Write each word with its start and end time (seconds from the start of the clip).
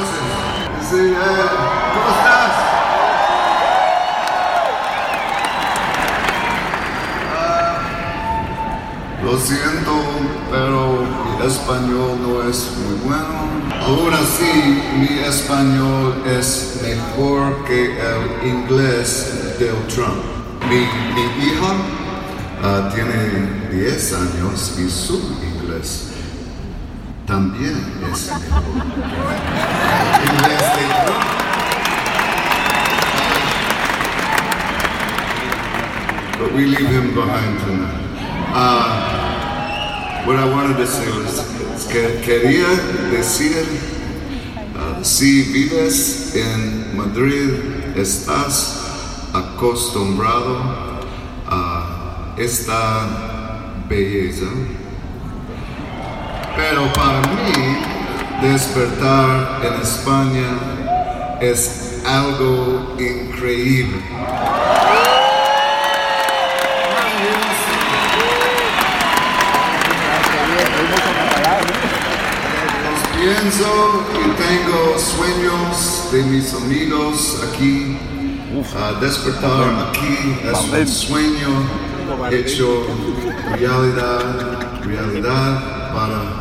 Sí, 0.00 0.96
eh, 0.96 1.14
¿Cómo 1.92 2.08
estás? 2.16 2.52
Ah, 7.36 7.78
lo 9.22 9.38
siento, 9.38 9.92
pero 10.50 11.04
mi 11.04 11.46
español 11.46 12.18
no 12.22 12.48
es 12.48 12.70
muy 12.78 12.94
bueno. 13.04 13.50
Aún 13.82 14.14
así, 14.14 14.82
mi 14.98 15.18
español 15.20 16.22
es 16.26 16.80
mejor 16.82 17.64
que 17.66 17.98
el 18.00 18.48
inglés 18.48 19.58
del 19.58 19.76
Trump. 19.88 20.24
Mi, 20.68 20.78
mi 21.14 21.46
hija 21.46 21.72
ah, 22.62 22.90
tiene 22.94 23.68
10 23.70 24.12
años 24.14 24.78
y 24.78 24.88
su 24.90 25.18
inglés 25.42 26.10
también 27.30 27.76
es 28.12 28.26
mejor. 28.26 28.64
But 36.40 36.52
we 36.54 36.66
leave 36.66 36.90
him 36.90 37.14
behind 37.14 37.60
tonight. 37.60 38.00
Uh, 38.52 40.24
what 40.26 40.36
I 40.40 40.44
wanted 40.50 40.76
to 40.78 40.86
say 40.88 41.06
was 41.06 41.86
que 41.86 42.20
quería 42.22 42.66
decir, 43.12 43.64
uh, 44.74 45.04
si 45.04 45.42
vives 45.52 46.34
en 46.34 46.96
Madrid, 46.96 47.94
estás 47.94 49.30
acostumbrado 49.32 50.58
a 51.46 52.34
esta 52.36 53.84
belleza 53.88 54.46
pero 56.60 56.92
para 56.92 57.22
despertar 58.42 59.60
en 59.62 59.82
España 59.82 61.38
es 61.40 62.00
algo 62.06 62.96
increíble. 62.98 64.00
Pienso 73.20 74.04
y 74.14 74.30
tengo 74.42 74.98
sueños 74.98 76.08
de 76.10 76.22
mis 76.22 76.54
amigos 76.54 77.42
aquí. 77.52 77.98
Uh, 78.52 79.00
despertar 79.00 79.88
aquí 79.88 80.34
es 80.42 80.58
un 80.72 80.88
sueño 80.88 82.30
hecho 82.30 82.86
realidad, 83.54 84.82
realidad 84.82 85.92
para 85.94 86.40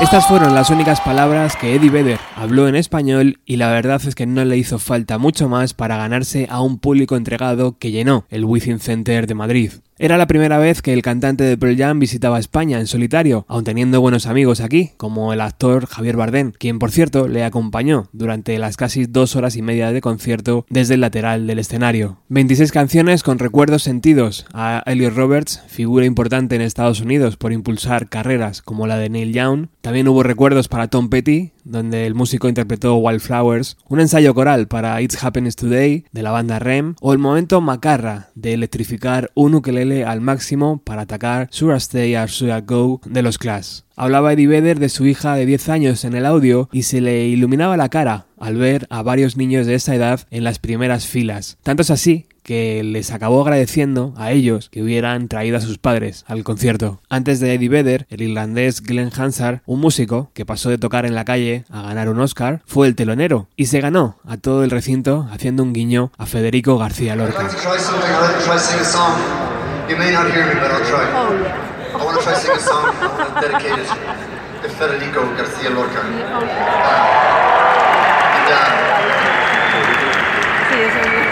Estas 0.00 0.26
fueron 0.26 0.54
las 0.54 0.70
únicas 0.70 0.98
palabras 1.02 1.56
que 1.56 1.74
Eddie 1.74 1.90
Vedder 1.90 2.18
habló 2.34 2.66
en 2.66 2.74
español 2.74 3.38
y 3.44 3.56
la 3.58 3.68
verdad 3.68 4.00
es 4.06 4.14
que 4.14 4.24
no 4.24 4.42
le 4.46 4.56
hizo 4.56 4.78
falta 4.78 5.18
mucho 5.18 5.46
más 5.50 5.74
para 5.74 5.98
ganarse 5.98 6.48
a 6.50 6.62
un 6.62 6.78
público 6.78 7.16
entregado 7.16 7.76
que 7.78 7.90
llenó 7.90 8.24
el 8.30 8.46
Within 8.46 8.80
Center 8.80 9.26
de 9.26 9.34
Madrid. 9.34 9.72
Era 10.02 10.16
la 10.16 10.26
primera 10.26 10.56
vez 10.56 10.80
que 10.80 10.94
el 10.94 11.02
cantante 11.02 11.44
de 11.44 11.58
Pearl 11.58 11.76
Jam 11.76 11.98
visitaba 11.98 12.38
España 12.38 12.80
en 12.80 12.86
solitario, 12.86 13.44
aun 13.48 13.64
teniendo 13.64 14.00
buenos 14.00 14.24
amigos 14.24 14.62
aquí, 14.62 14.92
como 14.96 15.34
el 15.34 15.42
actor 15.42 15.84
Javier 15.84 16.16
Bardem, 16.16 16.52
quien 16.52 16.78
por 16.78 16.90
cierto 16.90 17.28
le 17.28 17.44
acompañó 17.44 18.08
durante 18.14 18.58
las 18.58 18.78
casi 18.78 19.04
dos 19.04 19.36
horas 19.36 19.56
y 19.56 19.62
media 19.62 19.92
de 19.92 20.00
concierto 20.00 20.64
desde 20.70 20.94
el 20.94 21.02
lateral 21.02 21.46
del 21.46 21.58
escenario. 21.58 22.16
26 22.30 22.72
canciones 22.72 23.22
con 23.22 23.38
recuerdos 23.38 23.82
sentidos 23.82 24.46
a 24.54 24.82
Elliot 24.86 25.14
Roberts, 25.14 25.62
figura 25.66 26.06
importante 26.06 26.56
en 26.56 26.62
Estados 26.62 27.02
Unidos 27.02 27.36
por 27.36 27.52
impulsar 27.52 28.08
carreras 28.08 28.62
como 28.62 28.86
la 28.86 28.96
de 28.96 29.10
Neil 29.10 29.34
Young. 29.34 29.66
También 29.82 30.08
hubo 30.08 30.22
recuerdos 30.22 30.68
para 30.68 30.88
Tom 30.88 31.10
Petty, 31.10 31.52
donde 31.64 32.06
el 32.06 32.14
músico 32.14 32.48
interpretó 32.48 32.96
Wildflowers, 32.96 33.76
un 33.88 34.00
ensayo 34.00 34.34
coral 34.34 34.68
para 34.68 35.00
It's 35.02 35.22
Happiness 35.22 35.56
Today 35.56 36.04
de 36.12 36.22
la 36.22 36.30
banda 36.30 36.58
Rem, 36.58 36.94
o 37.00 37.12
el 37.12 37.18
momento 37.18 37.60
macarra 37.60 38.30
de 38.34 38.54
electrificar 38.54 39.30
un 39.34 39.54
ukelele 39.54 40.04
al 40.04 40.20
máximo 40.20 40.82
para 40.82 41.02
atacar 41.02 41.48
Should 41.50 41.76
Stay 41.76 42.16
or 42.16 42.28
Should 42.28 42.64
Go 42.66 43.00
de 43.04 43.22
los 43.22 43.38
Clash. 43.38 43.80
Hablaba 43.96 44.32
Eddie 44.32 44.46
Vedder 44.46 44.78
de 44.78 44.88
su 44.88 45.06
hija 45.06 45.34
de 45.34 45.44
10 45.44 45.68
años 45.68 46.04
en 46.04 46.14
el 46.14 46.24
audio 46.24 46.70
y 46.72 46.84
se 46.84 47.02
le 47.02 47.26
iluminaba 47.26 47.76
la 47.76 47.90
cara 47.90 48.26
al 48.38 48.56
ver 48.56 48.86
a 48.88 49.02
varios 49.02 49.36
niños 49.36 49.66
de 49.66 49.74
esa 49.74 49.94
edad 49.94 50.26
en 50.30 50.42
las 50.42 50.58
primeras 50.58 51.06
filas. 51.06 51.58
Tanto 51.62 51.82
es 51.82 51.90
así 51.90 52.26
que 52.42 52.82
les 52.82 53.10
acabó 53.10 53.42
agradeciendo 53.42 54.14
a 54.16 54.32
ellos 54.32 54.68
que 54.70 54.82
hubieran 54.82 55.28
traído 55.28 55.56
a 55.56 55.60
sus 55.60 55.78
padres 55.78 56.24
al 56.26 56.44
concierto. 56.44 57.00
Antes 57.08 57.40
de 57.40 57.54
Eddie 57.54 57.68
Vedder, 57.68 58.06
el 58.10 58.22
irlandés 58.22 58.82
Glenn 58.82 59.10
Hansard, 59.16 59.60
un 59.66 59.80
músico 59.80 60.30
que 60.34 60.46
pasó 60.46 60.70
de 60.70 60.78
tocar 60.78 61.06
en 61.06 61.14
la 61.14 61.24
calle 61.24 61.64
a 61.70 61.82
ganar 61.82 62.08
un 62.08 62.20
Oscar, 62.20 62.62
fue 62.66 62.86
el 62.86 62.94
telonero 62.94 63.48
y 63.56 63.66
se 63.66 63.80
ganó 63.80 64.18
a 64.26 64.36
todo 64.36 64.64
el 64.64 64.70
recinto 64.70 65.28
haciendo 65.30 65.62
un 65.62 65.72
guiño 65.72 66.12
a 66.18 66.26
Federico 66.26 66.78
García 66.78 67.16
Lorca. 67.16 67.48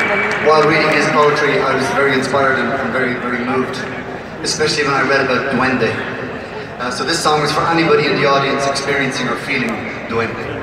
while 0.48 0.66
reading 0.66 0.90
his 0.92 1.06
poetry, 1.08 1.60
I 1.60 1.74
was 1.76 1.86
very 1.90 2.14
inspired 2.14 2.58
and, 2.58 2.68
and 2.72 2.92
very, 2.92 3.14
very 3.14 3.44
moved, 3.44 3.76
especially 4.42 4.84
when 4.84 4.94
I 4.94 5.02
read 5.02 5.26
about 5.26 5.52
Duende. 5.52 5.92
Uh, 6.80 6.90
so 6.90 7.04
this 7.04 7.22
song 7.22 7.42
is 7.42 7.52
for 7.52 7.60
anybody 7.68 8.06
in 8.06 8.16
the 8.16 8.24
audience 8.24 8.66
experiencing 8.66 9.28
or 9.28 9.36
feeling 9.36 9.68
Duende. 10.08 10.58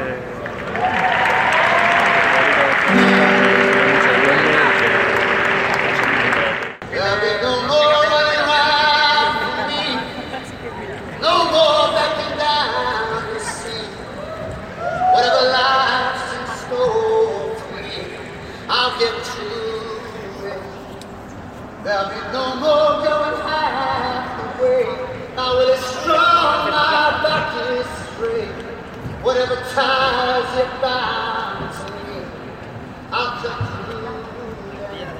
There'll 21.85 22.09
be 22.09 22.15
no 22.33 22.55
more 22.55 23.05
going 23.05 23.37
half 23.45 24.57
the 24.57 24.63
way. 24.63 24.85
I 25.37 25.53
will 25.53 25.77
strong 25.77 26.71
my 26.73 27.21
back 27.21 27.53
is 27.77 27.85
straight. 28.09 28.57
Whatever 29.21 29.53
ties 29.69 30.81
bound 30.81 31.69
to 31.77 31.85
me, 32.09 32.25
I'll 33.11 33.37
cut 33.37 33.85
through 33.85 34.01
them. 34.01 35.13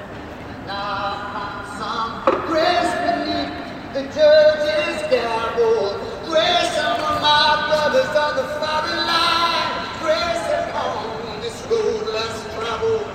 Now 0.66 0.74
I 0.74 1.30
find 1.38 1.62
some 1.78 2.10
grace 2.50 2.94
beneath 3.06 3.54
the 3.94 4.02
judge's 4.10 5.06
gavel. 5.06 6.02
Grace 6.26 6.74
among 6.82 7.22
my 7.22 7.46
brothers 7.70 8.10
on 8.10 8.34
the 8.34 8.46
firing 8.58 9.06
line. 9.06 9.70
Grace 10.02 10.46
upon 10.66 11.40
this 11.42 11.62
road 11.70 12.10
less 12.10 12.54
traveled. 12.56 13.06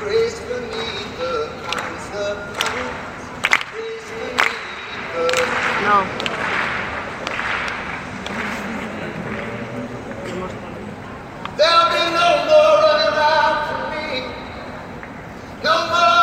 Grace 0.00 0.47
No. 5.88 6.04
There'll 11.56 11.88
be 11.88 12.04
no 12.12 12.28
more 12.44 12.72
running 12.84 13.14
around 13.16 13.56
for 13.68 13.80
me. 13.96 14.20
No 15.64 15.88
more. 15.88 16.17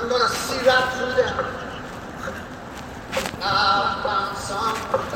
I'm 0.00 0.08
gonna 0.08 0.28
see 0.30 0.66
right 0.66 0.92
through 0.94 1.12
them. 1.12 1.36
Ah, 3.42 4.00
I 4.00 4.02
found 4.02 4.38
some. 4.38 5.09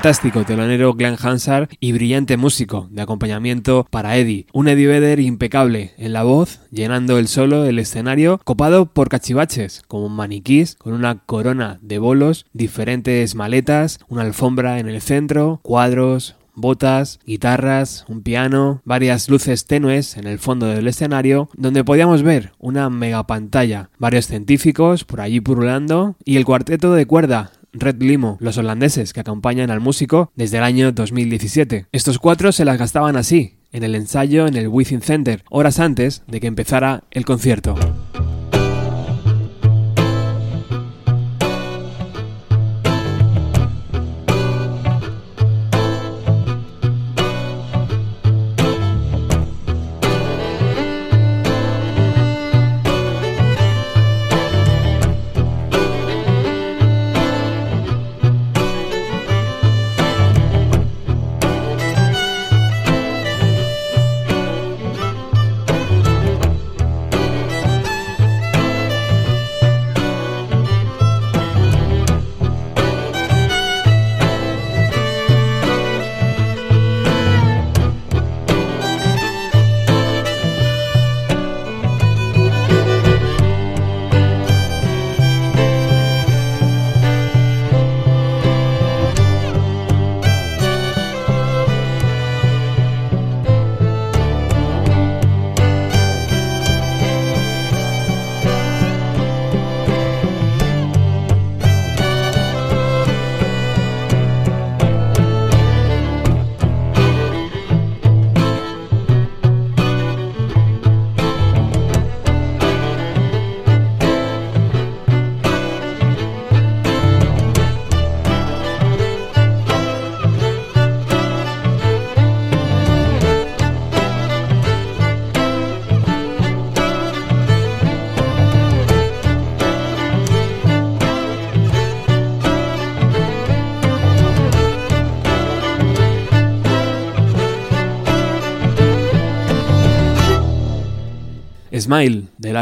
Fantástico 0.00 0.44
telonero 0.44 0.94
Glenn 0.94 1.18
Hansard 1.22 1.68
y 1.78 1.92
brillante 1.92 2.38
músico 2.38 2.88
de 2.90 3.02
acompañamiento 3.02 3.86
para 3.90 4.16
Eddie. 4.16 4.46
Un 4.54 4.66
Eddie 4.66 4.86
Vedder 4.86 5.20
impecable 5.20 5.92
en 5.98 6.14
la 6.14 6.22
voz, 6.22 6.60
llenando 6.70 7.18
el 7.18 7.28
solo 7.28 7.66
el 7.66 7.78
escenario, 7.78 8.40
copado 8.42 8.86
por 8.86 9.10
cachivaches, 9.10 9.82
como 9.88 10.08
maniquís, 10.08 10.76
con 10.76 10.94
una 10.94 11.18
corona 11.18 11.78
de 11.82 11.98
bolos, 11.98 12.46
diferentes 12.54 13.34
maletas, 13.34 13.98
una 14.08 14.22
alfombra 14.22 14.78
en 14.78 14.88
el 14.88 15.02
centro, 15.02 15.60
cuadros, 15.62 16.34
botas, 16.54 17.20
guitarras, 17.26 18.06
un 18.08 18.22
piano, 18.22 18.80
varias 18.86 19.28
luces 19.28 19.66
tenues 19.66 20.16
en 20.16 20.26
el 20.26 20.38
fondo 20.38 20.64
del 20.64 20.88
escenario, 20.88 21.50
donde 21.58 21.84
podíamos 21.84 22.22
ver 22.22 22.52
una 22.58 22.88
mega 22.88 23.26
pantalla, 23.26 23.90
varios 23.98 24.28
científicos 24.28 25.04
por 25.04 25.20
allí 25.20 25.42
purulando 25.42 26.16
y 26.24 26.38
el 26.38 26.46
cuarteto 26.46 26.94
de 26.94 27.04
cuerda 27.04 27.52
Red 27.72 28.02
Limo, 28.02 28.36
los 28.40 28.58
holandeses 28.58 29.12
que 29.12 29.20
acompañan 29.20 29.70
al 29.70 29.80
músico 29.80 30.32
desde 30.34 30.58
el 30.58 30.64
año 30.64 30.92
2017. 30.92 31.86
Estos 31.92 32.18
cuatro 32.18 32.52
se 32.52 32.64
las 32.64 32.78
gastaban 32.78 33.16
así, 33.16 33.58
en 33.72 33.84
el 33.84 33.94
ensayo 33.94 34.46
en 34.46 34.56
el 34.56 34.68
Within 34.68 35.02
Center, 35.02 35.44
horas 35.50 35.78
antes 35.78 36.22
de 36.26 36.40
que 36.40 36.46
empezara 36.46 37.04
el 37.10 37.24
concierto. 37.24 37.76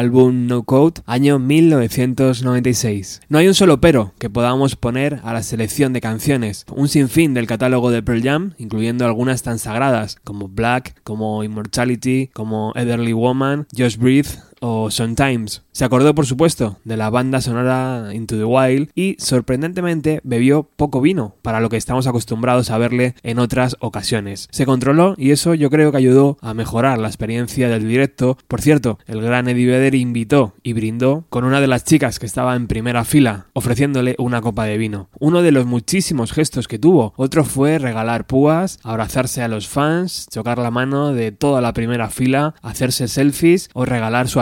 Álbum 0.09 0.47
No 0.47 0.63
Code, 0.63 1.03
año 1.05 1.39
1996. 1.39 3.21
No 3.29 3.37
hay 3.37 3.47
un 3.47 3.53
solo 3.53 3.79
pero 3.79 4.15
que 4.19 4.31
podamos 4.31 4.75
poner 4.75 5.21
a 5.23 5.35
la 5.35 5.43
selección 5.43 5.93
de 5.93 6.01
canciones, 6.01 6.65
un 6.75 6.89
sinfín 6.89 7.35
del 7.35 7.47
catálogo 7.47 7.91
de 7.91 8.03
Pearl 8.03 8.23
Jam, 8.23 8.55
incluyendo 8.57 9.05
algunas 9.05 9.43
tan 9.43 9.59
sagradas 9.59 10.17
como 10.25 10.49
Black, 10.49 10.95
como 11.05 11.45
Immortality, 11.45 12.31
como 12.33 12.73
Elderly 12.75 13.13
Woman, 13.13 13.67
Just 13.77 13.99
Breathe 13.99 14.31
o 14.61 14.91
Sometimes. 14.91 15.63
Se 15.73 15.85
acordó, 15.85 16.15
por 16.15 16.27
supuesto, 16.27 16.79
de 16.85 16.97
la 16.97 17.11
banda 17.11 17.41
sonora 17.41 18.11
Into 18.13 18.37
the 18.37 18.45
Wild 18.45 18.91
y, 18.95 19.17
sorprendentemente, 19.19 20.21
bebió 20.25 20.69
poco 20.77 21.01
vino, 21.01 21.37
para 21.43 21.61
lo 21.61 21.69
que 21.69 21.77
estamos 21.77 22.07
acostumbrados 22.07 22.71
a 22.71 22.79
verle 22.79 23.15
en 23.23 23.39
otras 23.39 23.77
ocasiones. 23.81 24.49
Se 24.51 24.67
controló 24.67 25.15
y 25.17 25.31
eso 25.31 25.55
yo 25.55 25.71
creo 25.71 25.91
que 25.91 25.99
ayudó 25.99 26.39
a 26.41 26.55
mejorar 26.55 26.99
la 26.99 27.09
experiencia 27.09 27.69
del 27.69 27.87
directo. 27.87 28.39
Por 28.49 28.61
cierto, 28.61 28.99
el 29.07 29.23
gran 29.23 29.49
Eddie 29.49 29.67
Vedder 29.67 29.95
invitó 29.95 30.55
y 30.63 30.73
brindó 30.73 31.25
con 31.29 31.45
una 31.45 31.61
de 31.61 31.67
las 31.69 31.85
chicas 31.85 32.19
que 32.19 32.27
estaba 32.27 32.57
en 32.57 32.67
primera 32.67 33.05
fila, 33.05 33.47
ofreciéndole 33.53 34.17
una 34.19 34.41
copa 34.41 34.65
de 34.65 34.79
vino. 34.79 35.09
Uno 35.21 35.43
de 35.43 35.53
los 35.53 35.67
muchísimos 35.67 36.33
gestos 36.33 36.69
que 36.69 36.79
tuvo. 36.79 37.15
Otro 37.17 37.45
fue 37.45 37.79
regalar 37.79 38.27
púas, 38.27 38.79
abrazarse 38.83 39.43
a 39.43 39.49
los 39.49 39.69
fans, 39.69 40.27
chocar 40.31 40.59
la 40.59 40.71
mano 40.71 41.13
de 41.13 41.33
toda 41.33 41.61
la 41.61 41.73
primera 41.73 42.11
fila, 42.11 42.55
hacerse 42.63 43.09
selfies 43.09 43.71
o 43.75 43.85
regalar 43.85 44.29
su 44.29 44.41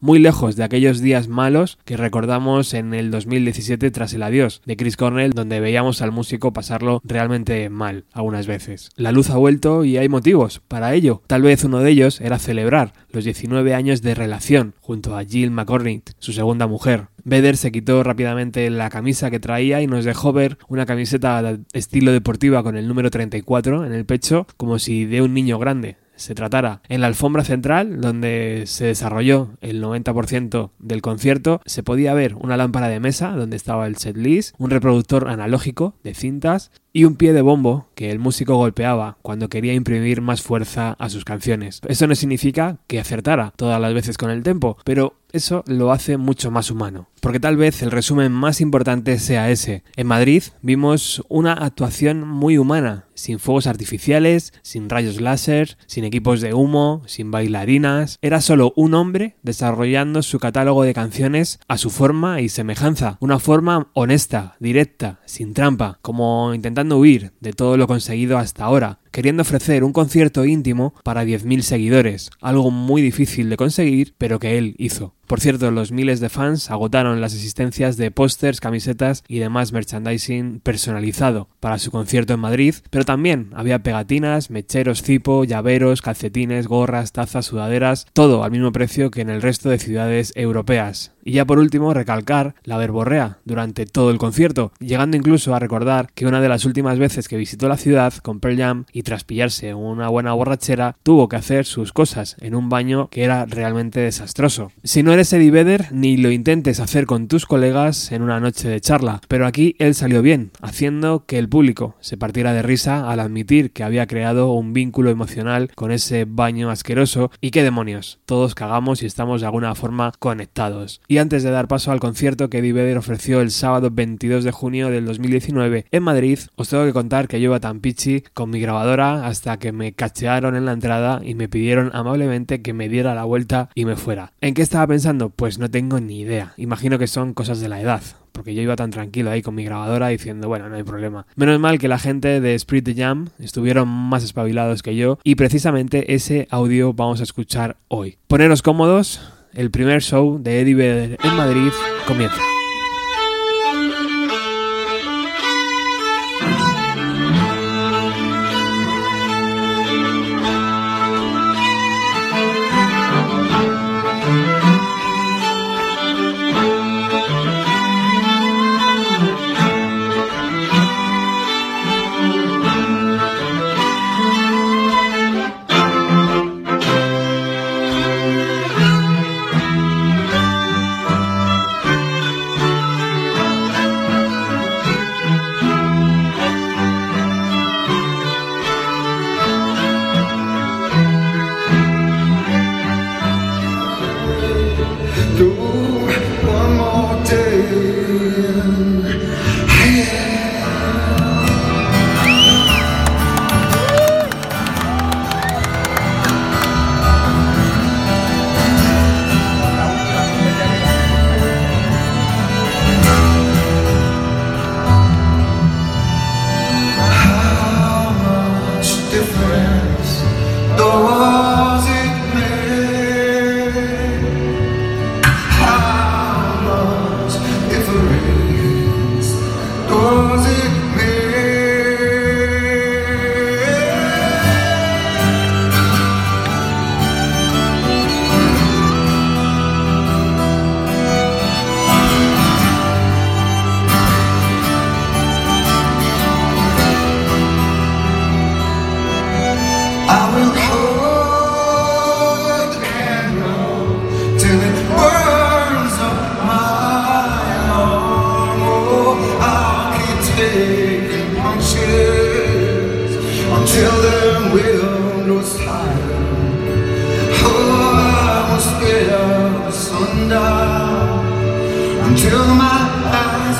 Muy 0.00 0.18
lejos 0.18 0.56
de 0.56 0.64
aquellos 0.64 1.00
días 1.00 1.28
malos 1.28 1.78
que 1.84 1.96
recordamos 1.96 2.74
en 2.74 2.94
el 2.94 3.10
2017 3.10 3.90
tras 3.90 4.12
el 4.14 4.22
adiós 4.22 4.62
de 4.64 4.76
Chris 4.76 4.96
Cornell, 4.96 5.32
donde 5.32 5.60
veíamos 5.60 6.02
al 6.02 6.12
músico 6.12 6.52
pasarlo 6.52 7.00
realmente 7.04 7.68
mal 7.70 8.04
algunas 8.12 8.46
veces. 8.46 8.90
La 8.96 9.12
luz 9.12 9.30
ha 9.30 9.36
vuelto 9.36 9.84
y 9.84 9.96
hay 9.96 10.08
motivos 10.08 10.60
para 10.66 10.94
ello. 10.94 11.22
Tal 11.26 11.42
vez 11.42 11.64
uno 11.64 11.80
de 11.80 11.90
ellos 11.90 12.20
era 12.20 12.38
celebrar 12.38 12.92
los 13.10 13.24
19 13.24 13.74
años 13.74 14.02
de 14.02 14.14
relación 14.14 14.74
junto 14.80 15.16
a 15.16 15.24
Jill 15.24 15.50
McCormick, 15.50 16.12
su 16.18 16.32
segunda 16.32 16.66
mujer. 16.66 17.08
Vedder 17.24 17.56
se 17.56 17.72
quitó 17.72 18.02
rápidamente 18.02 18.68
la 18.70 18.90
camisa 18.90 19.30
que 19.30 19.40
traía 19.40 19.80
y 19.80 19.86
nos 19.86 20.04
dejó 20.04 20.32
ver 20.32 20.58
una 20.68 20.84
camiseta 20.84 21.58
estilo 21.72 22.12
deportiva 22.12 22.62
con 22.62 22.76
el 22.76 22.86
número 22.86 23.10
34 23.10 23.86
en 23.86 23.92
el 23.92 24.04
pecho, 24.04 24.46
como 24.56 24.78
si 24.78 25.06
de 25.06 25.22
un 25.22 25.32
niño 25.32 25.58
grande 25.58 25.96
se 26.16 26.34
tratara. 26.34 26.82
En 26.88 27.00
la 27.00 27.06
alfombra 27.06 27.44
central, 27.44 28.00
donde 28.00 28.64
se 28.66 28.86
desarrolló 28.86 29.56
el 29.60 29.82
90% 29.82 30.70
del 30.78 31.02
concierto, 31.02 31.60
se 31.66 31.82
podía 31.82 32.14
ver 32.14 32.34
una 32.34 32.56
lámpara 32.56 32.88
de 32.88 33.00
mesa 33.00 33.30
donde 33.30 33.56
estaba 33.56 33.86
el 33.86 33.96
setlist, 33.96 34.54
un 34.58 34.70
reproductor 34.70 35.28
analógico 35.28 35.96
de 36.02 36.14
cintas 36.14 36.70
y 36.94 37.04
un 37.04 37.16
pie 37.16 37.32
de 37.32 37.42
bombo 37.42 37.88
que 37.96 38.10
el 38.10 38.20
músico 38.20 38.56
golpeaba 38.56 39.18
cuando 39.20 39.48
quería 39.48 39.74
imprimir 39.74 40.22
más 40.22 40.42
fuerza 40.42 40.92
a 40.98 41.10
sus 41.10 41.24
canciones. 41.24 41.80
Eso 41.88 42.06
no 42.06 42.14
significa 42.14 42.78
que 42.86 43.00
acertara 43.00 43.52
todas 43.56 43.80
las 43.80 43.92
veces 43.92 44.16
con 44.16 44.30
el 44.30 44.44
tempo, 44.44 44.78
pero 44.84 45.16
eso 45.32 45.64
lo 45.66 45.90
hace 45.90 46.16
mucho 46.16 46.52
más 46.52 46.70
humano. 46.70 47.08
Porque 47.20 47.40
tal 47.40 47.56
vez 47.56 47.82
el 47.82 47.90
resumen 47.90 48.30
más 48.30 48.60
importante 48.60 49.18
sea 49.18 49.50
ese. 49.50 49.82
En 49.96 50.06
Madrid 50.06 50.44
vimos 50.62 51.24
una 51.28 51.54
actuación 51.54 52.28
muy 52.28 52.56
humana, 52.56 53.06
sin 53.14 53.40
fuegos 53.40 53.66
artificiales, 53.66 54.52
sin 54.62 54.88
rayos 54.88 55.20
láser, 55.20 55.76
sin 55.86 56.04
equipos 56.04 56.40
de 56.40 56.54
humo, 56.54 57.02
sin 57.06 57.32
bailarinas. 57.32 58.18
Era 58.22 58.40
solo 58.40 58.72
un 58.76 58.94
hombre 58.94 59.36
desarrollando 59.42 60.22
su 60.22 60.38
catálogo 60.38 60.84
de 60.84 60.94
canciones 60.94 61.58
a 61.66 61.78
su 61.78 61.90
forma 61.90 62.40
y 62.40 62.48
semejanza. 62.48 63.16
Una 63.20 63.40
forma 63.40 63.88
honesta, 63.94 64.56
directa, 64.60 65.20
sin 65.24 65.54
trampa, 65.54 65.98
como 66.02 66.54
intentando 66.54 66.83
huir 66.92 67.32
de 67.40 67.52
todo 67.52 67.76
lo 67.76 67.86
conseguido 67.86 68.38
hasta 68.38 68.64
ahora, 68.64 68.98
queriendo 69.14 69.42
ofrecer 69.42 69.84
un 69.84 69.92
concierto 69.92 70.44
íntimo 70.44 70.92
para 71.04 71.24
10.000 71.24 71.60
seguidores, 71.60 72.30
algo 72.40 72.72
muy 72.72 73.00
difícil 73.00 73.48
de 73.48 73.56
conseguir, 73.56 74.16
pero 74.18 74.40
que 74.40 74.58
él 74.58 74.74
hizo. 74.76 75.14
Por 75.26 75.40
cierto, 75.40 75.70
los 75.70 75.90
miles 75.90 76.20
de 76.20 76.28
fans 76.28 76.70
agotaron 76.70 77.20
las 77.20 77.32
existencias 77.32 77.96
de 77.96 78.10
pósters, 78.10 78.60
camisetas 78.60 79.24
y 79.26 79.38
demás 79.38 79.72
merchandising 79.72 80.60
personalizado 80.60 81.48
para 81.60 81.78
su 81.78 81.90
concierto 81.90 82.34
en 82.34 82.40
Madrid, 82.40 82.74
pero 82.90 83.04
también 83.04 83.50
había 83.54 83.82
pegatinas, 83.82 84.50
mecheros 84.50 85.02
cipo, 85.02 85.44
llaveros, 85.44 86.02
calcetines, 86.02 86.66
gorras, 86.66 87.12
tazas, 87.12 87.46
sudaderas, 87.46 88.06
todo 88.12 88.44
al 88.44 88.50
mismo 88.50 88.72
precio 88.72 89.10
que 89.10 89.22
en 89.22 89.30
el 89.30 89.40
resto 89.40 89.70
de 89.70 89.78
ciudades 89.78 90.32
europeas. 90.36 91.12
Y 91.24 91.32
ya 91.32 91.46
por 91.46 91.58
último, 91.58 91.94
recalcar 91.94 92.54
la 92.64 92.76
verborrea 92.76 93.38
durante 93.46 93.86
todo 93.86 94.10
el 94.10 94.18
concierto, 94.18 94.72
llegando 94.78 95.16
incluso 95.16 95.54
a 95.54 95.58
recordar 95.58 96.10
que 96.14 96.26
una 96.26 96.42
de 96.42 96.50
las 96.50 96.66
últimas 96.66 96.98
veces 96.98 97.28
que 97.28 97.38
visitó 97.38 97.66
la 97.66 97.78
ciudad 97.78 98.12
con 98.18 98.40
Pearl 98.40 98.58
Jam 98.58 98.84
y 98.92 99.03
tras 99.04 99.22
pillarse 99.22 99.74
una 99.74 100.08
buena 100.08 100.32
borrachera 100.32 100.96
tuvo 101.02 101.28
que 101.28 101.36
hacer 101.36 101.64
sus 101.64 101.92
cosas 101.92 102.36
en 102.40 102.54
un 102.54 102.68
baño 102.68 103.08
que 103.10 103.22
era 103.22 103.46
realmente 103.46 104.00
desastroso. 104.00 104.72
Si 104.82 105.02
no 105.02 105.12
eres 105.12 105.32
Eddie 105.32 105.50
Vedder, 105.50 105.88
ni 105.92 106.16
lo 106.16 106.30
intentes 106.30 106.80
hacer 106.80 107.06
con 107.06 107.28
tus 107.28 107.46
colegas 107.46 108.10
en 108.10 108.22
una 108.22 108.40
noche 108.40 108.68
de 108.68 108.80
charla, 108.80 109.20
pero 109.28 109.46
aquí 109.46 109.76
él 109.78 109.94
salió 109.94 110.22
bien, 110.22 110.50
haciendo 110.60 111.24
que 111.26 111.38
el 111.38 111.48
público 111.48 111.94
se 112.00 112.16
partiera 112.16 112.52
de 112.52 112.62
risa 112.62 113.10
al 113.10 113.20
admitir 113.20 113.70
que 113.70 113.84
había 113.84 114.06
creado 114.06 114.52
un 114.52 114.72
vínculo 114.72 115.10
emocional 115.10 115.70
con 115.74 115.92
ese 115.92 116.24
baño 116.26 116.70
asqueroso 116.70 117.30
y 117.40 117.50
qué 117.50 117.62
demonios, 117.62 118.18
todos 118.26 118.54
cagamos 118.54 119.02
y 119.02 119.06
estamos 119.06 119.40
de 119.40 119.46
alguna 119.46 119.74
forma 119.74 120.12
conectados. 120.18 121.00
Y 121.08 121.18
antes 121.18 121.42
de 121.42 121.50
dar 121.50 121.68
paso 121.68 121.92
al 121.92 122.00
concierto 122.00 122.48
que 122.48 122.58
Eddie 122.58 122.72
Vedder 122.72 122.98
ofreció 122.98 123.40
el 123.40 123.50
sábado 123.50 123.90
22 123.90 124.44
de 124.44 124.50
junio 124.50 124.90
del 124.90 125.04
2019 125.04 125.86
en 125.90 126.02
Madrid, 126.02 126.38
os 126.56 126.68
tengo 126.68 126.84
que 126.84 126.92
contar 126.92 127.28
que 127.28 127.40
yo 127.40 127.50
iba 127.50 127.60
tan 127.60 127.80
pichi 127.80 128.24
con 128.32 128.50
mi 128.50 128.60
hasta 129.00 129.58
que 129.58 129.72
me 129.72 129.92
cachearon 129.92 130.56
en 130.56 130.64
la 130.64 130.72
entrada 130.72 131.20
y 131.24 131.34
me 131.34 131.48
pidieron 131.48 131.90
amablemente 131.94 132.62
que 132.62 132.72
me 132.72 132.88
diera 132.88 133.14
la 133.14 133.24
vuelta 133.24 133.70
y 133.74 133.84
me 133.84 133.96
fuera. 133.96 134.32
¿En 134.40 134.54
qué 134.54 134.62
estaba 134.62 134.86
pensando? 134.86 135.30
Pues 135.30 135.58
no 135.58 135.70
tengo 135.70 136.00
ni 136.00 136.20
idea. 136.20 136.54
Imagino 136.56 136.98
que 136.98 137.06
son 137.06 137.34
cosas 137.34 137.60
de 137.60 137.68
la 137.68 137.80
edad 137.80 138.02
porque 138.32 138.52
yo 138.52 138.62
iba 138.62 138.74
tan 138.74 138.90
tranquilo 138.90 139.30
ahí 139.30 139.42
con 139.42 139.54
mi 139.54 139.64
grabadora 139.64 140.08
diciendo, 140.08 140.48
bueno, 140.48 140.68
no 140.68 140.74
hay 140.74 140.82
problema. 140.82 141.24
Menos 141.36 141.60
mal 141.60 141.78
que 141.78 141.86
la 141.86 142.00
gente 142.00 142.40
de 142.40 142.54
Spirit 142.56 142.84
the 142.84 142.94
Jam 142.94 143.28
estuvieron 143.38 143.88
más 143.88 144.24
espabilados 144.24 144.82
que 144.82 144.96
yo 144.96 145.18
y 145.22 145.36
precisamente 145.36 146.14
ese 146.14 146.48
audio 146.50 146.92
vamos 146.92 147.20
a 147.20 147.22
escuchar 147.22 147.76
hoy. 147.86 148.18
Poneros 148.26 148.62
cómodos, 148.62 149.20
el 149.54 149.70
primer 149.70 150.02
show 150.02 150.42
de 150.42 150.60
Eddie 150.60 150.74
Vedder 150.74 151.18
en 151.22 151.36
Madrid 151.36 151.70
comienza. 152.08 152.53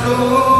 Oh. 0.07 0.54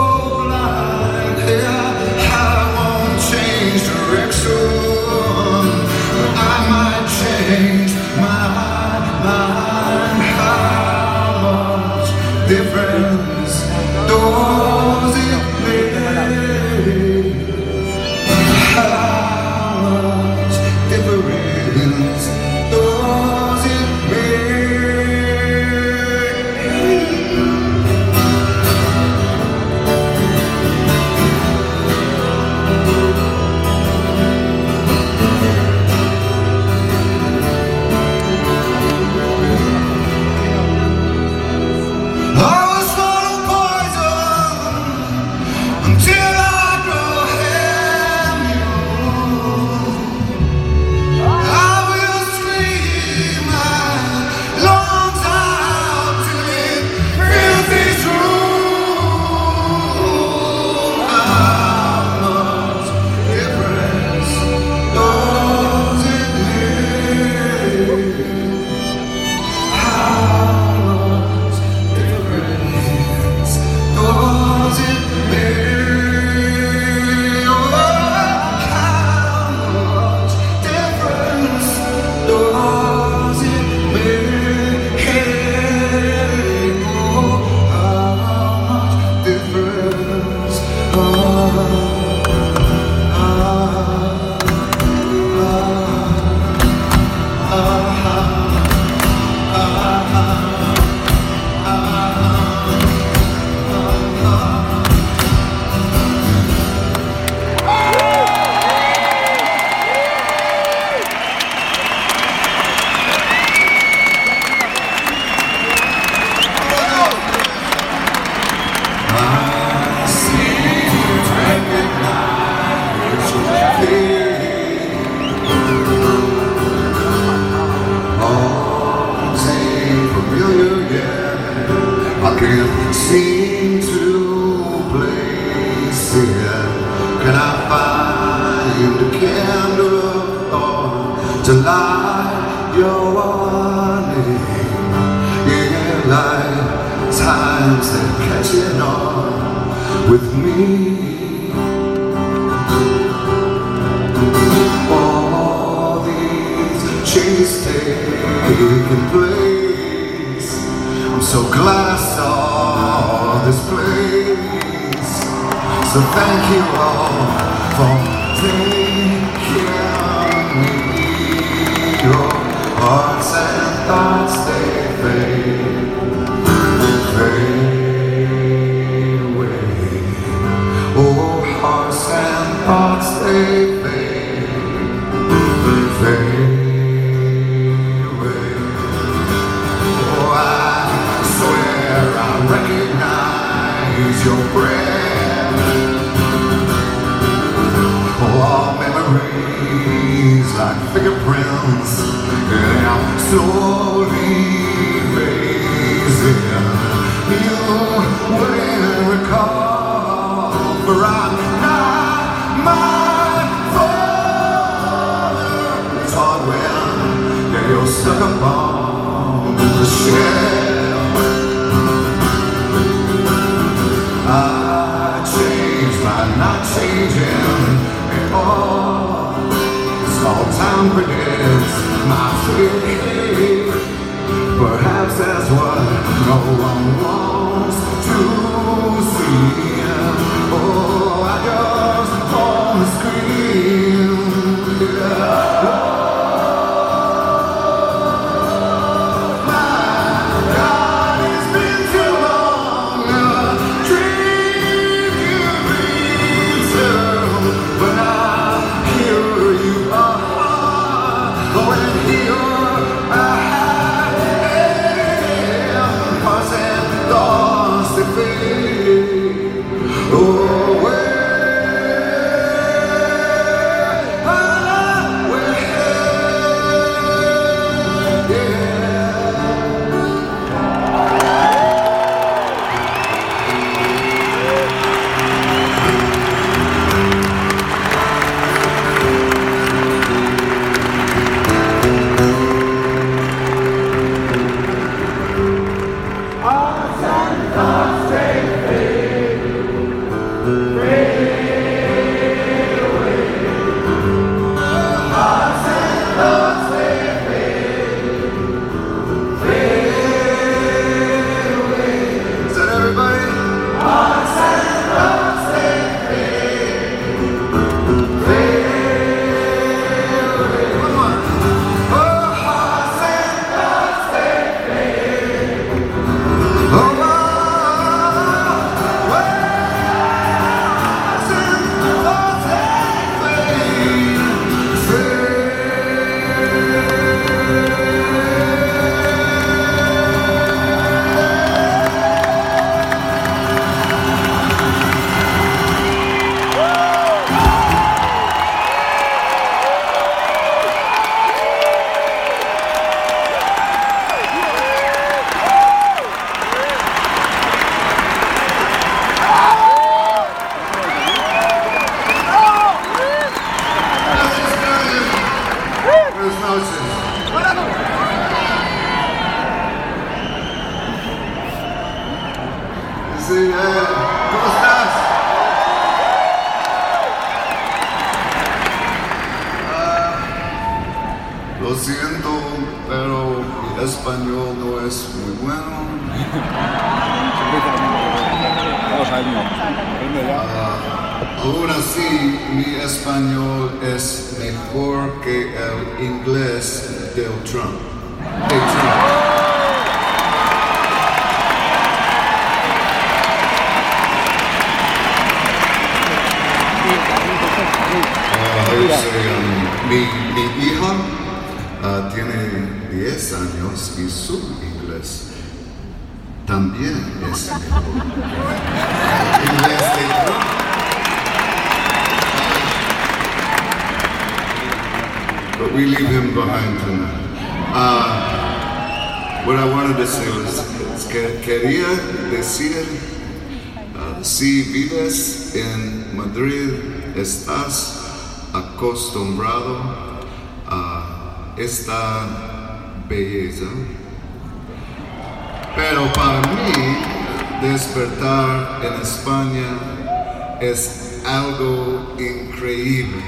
En 448.87 449.01
España 449.01 450.59
es 450.61 451.21
algo 451.25 452.15
increíble. 452.19 453.23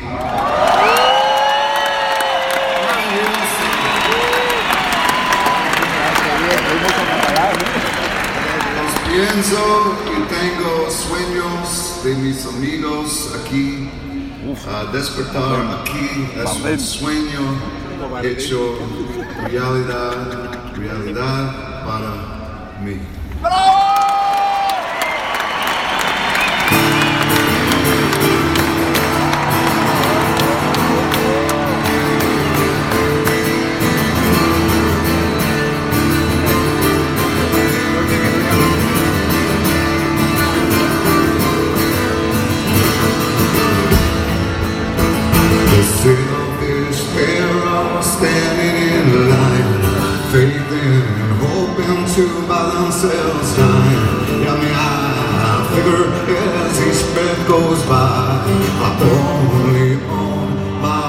Pienso 9.09 9.97
y 10.05 10.21
tengo 10.29 10.91
sueños 10.91 12.05
de 12.05 12.15
mis 12.17 12.45
amigos 12.47 13.33
aquí. 13.43 13.89
Uh, 14.47 14.93
despertar 14.93 15.81
aquí 15.81 16.29
es 16.37 16.51
un 16.65 16.79
sueño 16.79 17.41
hecho 18.23 18.76
goes 57.57 57.83
by, 57.87 58.37
I'm 58.85 59.03
only 59.03 59.95
on 60.05 60.49
my 60.87 61.09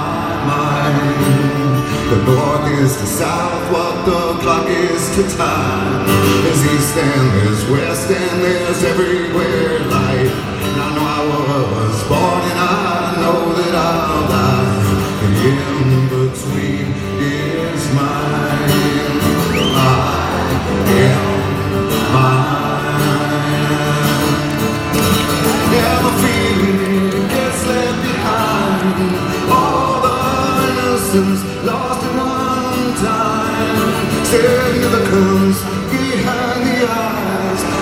mind. 0.51 1.83
The 2.09 2.19
north 2.23 2.67
is 2.79 2.95
to 2.99 3.05
south, 3.05 3.63
what 3.73 3.95
the 4.05 4.21
clock 4.41 4.67
is 4.69 5.03
to 5.15 5.23
time. 5.37 6.07
There's 6.43 6.63
east 6.73 6.95
and 6.95 7.25
there's 7.35 7.63
west 7.69 8.09
and 8.09 8.41
there's 8.45 8.81
everywhere 8.91 9.79
light. 9.95 10.31
And 10.67 10.75
I 10.85 10.89
know 10.95 11.07
I 11.15 11.21
was 11.75 11.97
born 12.11 12.41
and 12.51 12.59
I 12.59 13.15
know 13.21 13.41
that 13.59 13.75
I'll 13.89 14.27
die. 14.31 14.67
And 15.27 15.91
in 15.95 16.03
between 16.15 16.87
is 17.19 17.93
mine. 17.93 18.46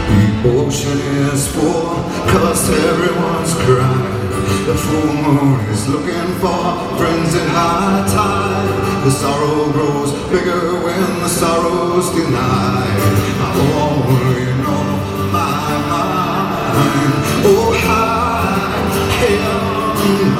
The 0.08 0.50
ocean 0.50 0.98
is 1.00 1.42
full, 1.48 1.98
cause 2.30 2.70
everyone's 2.70 3.54
crying. 3.64 4.66
The 4.66 4.76
full 4.76 5.12
moon 5.14 5.58
is 5.70 5.82
looking 5.88 6.30
for 6.38 6.62
friends 6.96 7.34
at 7.34 7.48
high 7.48 8.06
tide. 8.06 8.71
The 9.02 9.10
sorrow 9.10 9.72
grows 9.72 10.12
bigger 10.30 10.80
when 10.80 11.00
the 11.18 11.28
sorrow's 11.28 12.08
denied. 12.14 13.00
I 13.42 13.50
only 13.82 14.46
know 14.62 14.84
my 15.32 15.74
mind. 15.90 17.14
Oh, 17.44 17.74
high, 17.82 18.78
hell, 19.18 20.31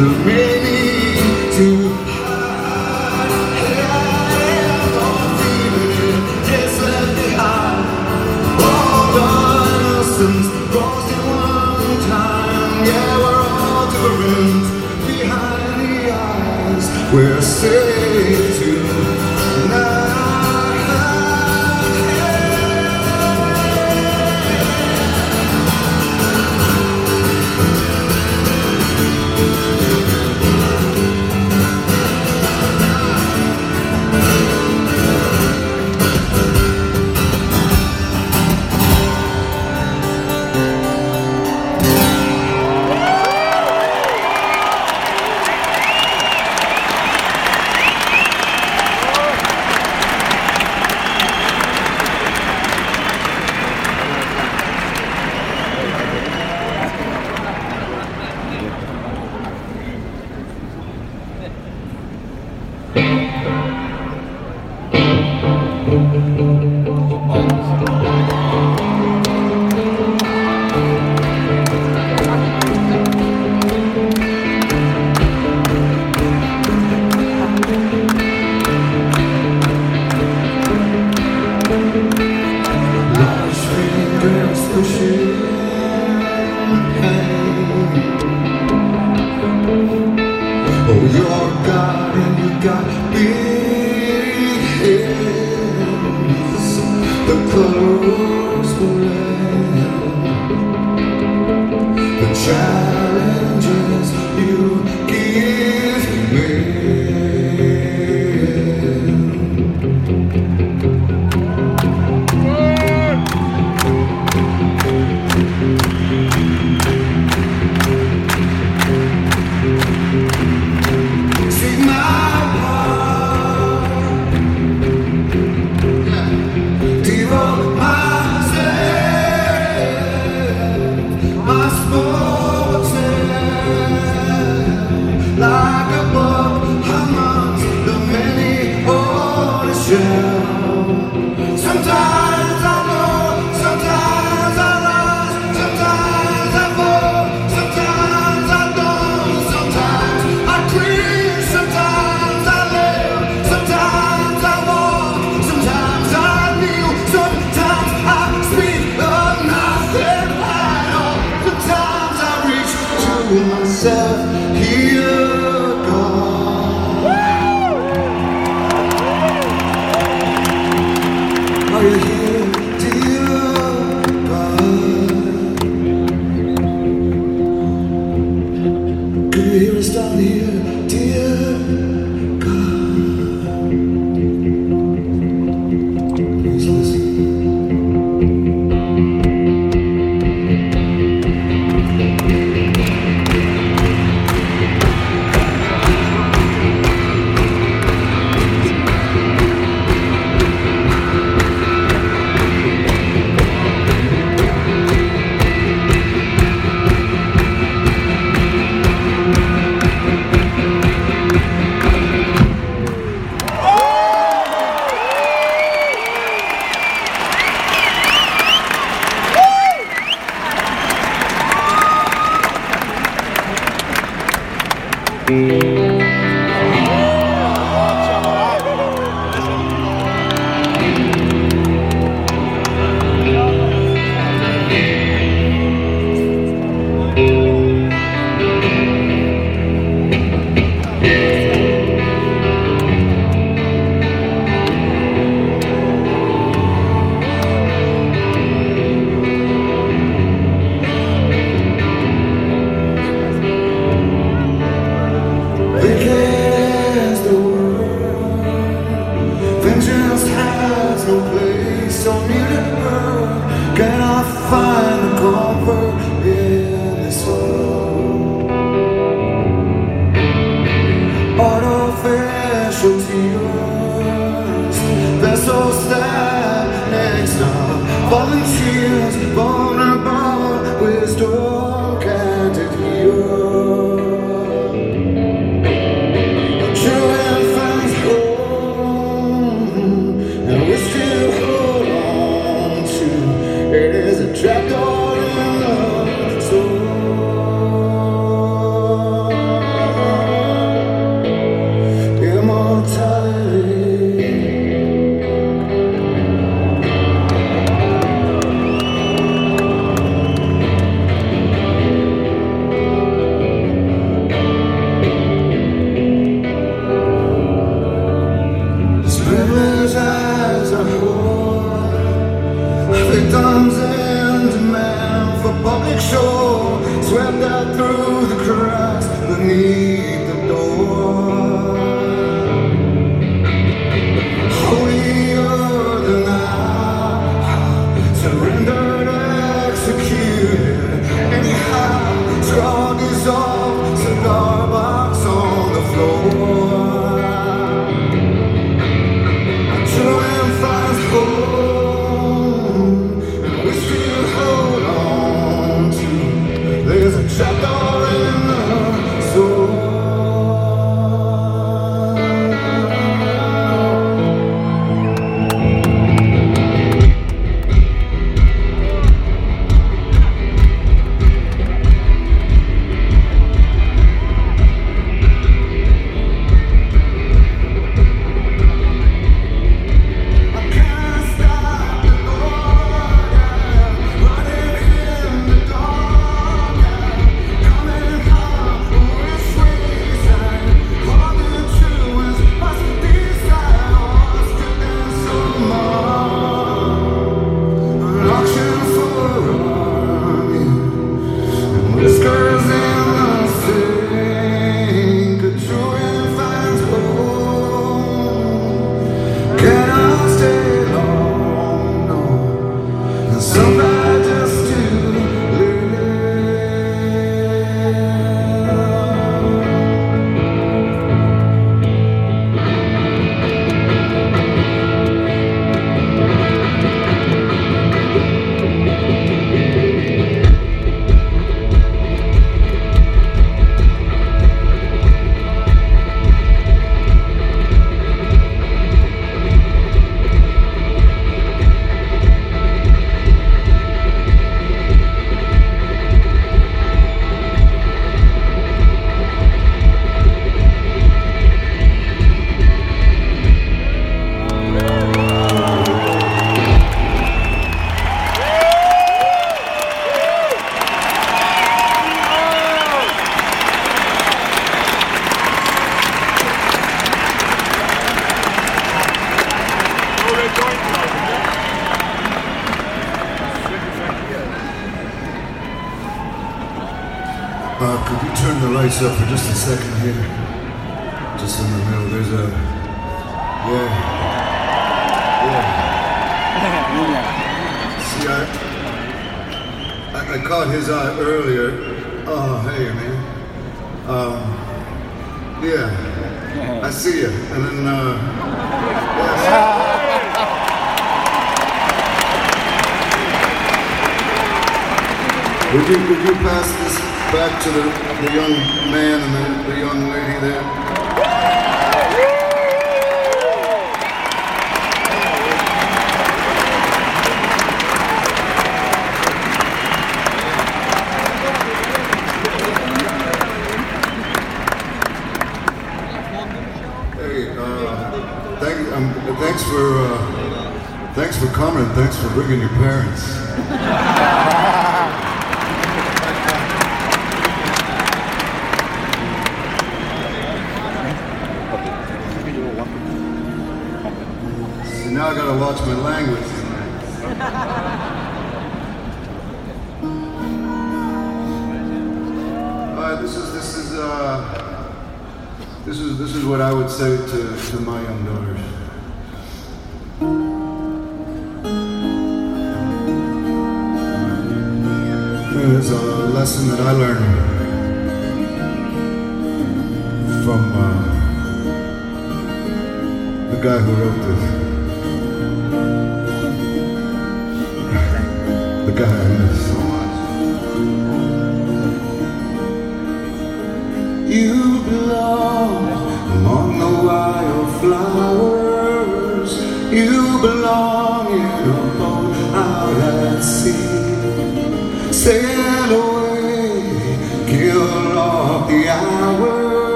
lines 0.00 0.24
that 0.24 0.59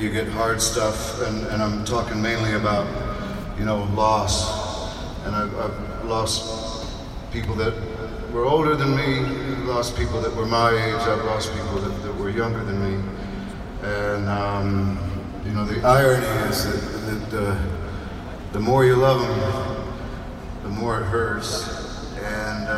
you 0.00 0.10
get 0.10 0.26
hard 0.28 0.62
stuff. 0.62 1.20
And, 1.22 1.46
and 1.48 1.62
I'm 1.62 1.84
talking 1.84 2.20
mainly 2.20 2.54
about 2.54 2.86
you 3.58 3.64
know 3.64 3.84
loss. 3.94 4.58
And 5.26 5.36
I've, 5.36 5.54
I've 5.58 6.04
lost 6.06 6.86
people 7.32 7.54
that 7.56 7.74
were 8.32 8.46
older 8.46 8.74
than 8.74 8.96
me, 8.96 9.20
lost 9.66 9.96
people 9.96 10.20
that 10.22 10.34
were 10.34 10.46
my 10.46 10.70
age, 10.70 10.94
I've 10.94 11.24
lost 11.24 11.52
people 11.52 11.78
that, 11.80 12.02
that 12.02 12.14
were 12.16 12.30
younger 12.30 12.64
than 12.64 12.78
me. 12.80 13.04
And 13.82 14.28
um, 14.28 14.98
you 15.44 15.52
know 15.52 15.64
the 15.64 15.86
irony 15.86 16.26
is 16.48 16.64
that, 16.64 17.30
that 17.30 17.42
uh, 17.42 17.58
the 18.52 18.60
more 18.60 18.84
you 18.84 18.96
love 18.96 19.20
them, 19.20 19.84
the 20.62 20.70
more 20.70 21.00
it 21.00 21.04
hurts. 21.04 21.78
And 22.16 22.68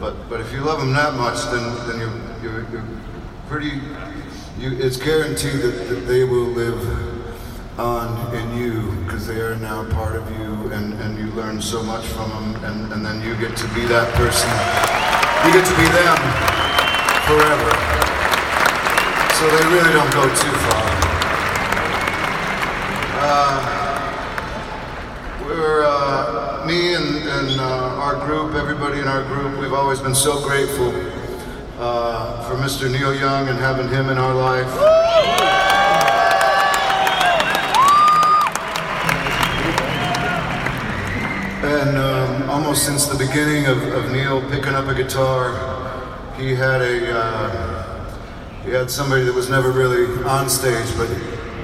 But 0.00 0.14
but 0.30 0.40
if 0.40 0.52
you 0.52 0.60
love 0.60 0.78
them 0.78 0.92
that 0.94 1.14
much, 1.14 1.42
then 1.50 1.64
then 1.86 1.98
you're 1.98 2.16
you're, 2.40 2.70
you're 2.70 2.84
pretty. 3.48 3.80
You, 4.58 4.76
it's 4.76 4.96
guaranteed 4.96 5.62
that, 5.62 5.88
that 5.88 6.06
they 6.08 6.24
will 6.24 6.48
live 6.48 6.82
on 7.78 8.34
in 8.34 8.56
you 8.58 8.90
because 9.04 9.24
they 9.24 9.40
are 9.40 9.54
now 9.54 9.88
part 9.92 10.16
of 10.16 10.28
you, 10.32 10.72
and 10.72 10.94
and 10.94 11.16
you 11.16 11.26
learn 11.36 11.62
so 11.62 11.80
much 11.80 12.04
from 12.06 12.28
them, 12.30 12.64
and 12.64 12.92
and 12.92 13.06
then 13.06 13.22
you 13.22 13.36
get 13.36 13.56
to 13.56 13.68
be 13.68 13.86
that 13.86 14.12
person. 14.14 14.50
You 15.46 15.52
get 15.54 15.64
to 15.64 15.76
be 15.78 15.86
them 15.94 16.18
forever. 17.30 17.70
So 19.38 19.46
they 19.46 19.62
really 19.70 19.92
don't 19.92 20.12
go 20.12 20.26
too 20.26 20.54
far. 20.66 20.84
Uh, 23.22 23.62
we're. 25.46 25.84
Uh, 25.84 25.98
me 26.66 26.94
and, 26.94 27.16
and 27.26 27.60
uh, 27.60 28.04
our 28.04 28.16
group, 28.26 28.54
everybody 28.54 29.00
in 29.00 29.08
our 29.08 29.24
group, 29.24 29.58
we've 29.58 29.72
always 29.72 30.00
been 30.00 30.14
so 30.14 30.38
grateful 30.42 30.92
uh, 31.78 32.42
for 32.48 32.56
Mr. 32.56 32.90
Neil 32.90 33.14
Young 33.14 33.48
and 33.48 33.58
having 33.58 33.88
him 33.88 34.08
in 34.08 34.18
our 34.18 34.34
life. 34.34 34.66
And 41.64 41.96
um, 41.96 42.50
almost 42.50 42.84
since 42.84 43.06
the 43.06 43.18
beginning 43.18 43.66
of, 43.66 43.82
of, 43.92 44.10
Neil 44.10 44.40
picking 44.50 44.74
up 44.74 44.86
a 44.88 44.94
guitar, 44.94 45.52
he 46.36 46.54
had 46.54 46.82
a 46.82 47.16
uh, 47.16 48.18
he 48.64 48.70
had 48.70 48.90
somebody 48.90 49.24
that 49.24 49.34
was 49.34 49.48
never 49.48 49.70
really 49.70 50.22
on 50.24 50.48
stage, 50.48 50.86
but 50.96 51.08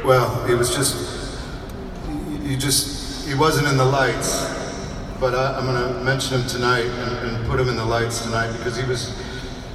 well, 0.05 0.45
he 0.47 0.55
was 0.55 0.75
just 0.75 1.41
he 2.43 2.57
just 2.57 3.27
he 3.27 3.35
wasn't 3.35 3.67
in 3.69 3.77
the 3.77 3.85
lights 3.85 4.55
but 5.21 5.35
I, 5.35 5.59
am 5.59 5.65
going 5.65 5.95
to 5.95 6.05
mention 6.05 6.41
him 6.41 6.47
tonight 6.47 6.85
and, 6.85 7.37
and, 7.37 7.47
put 7.47 7.61
him 7.61 7.69
in 7.69 7.77
the 7.77 7.85
lights 7.85 8.23
tonight 8.23 8.53
because 8.53 8.77
he 8.77 8.85
was 8.85 9.15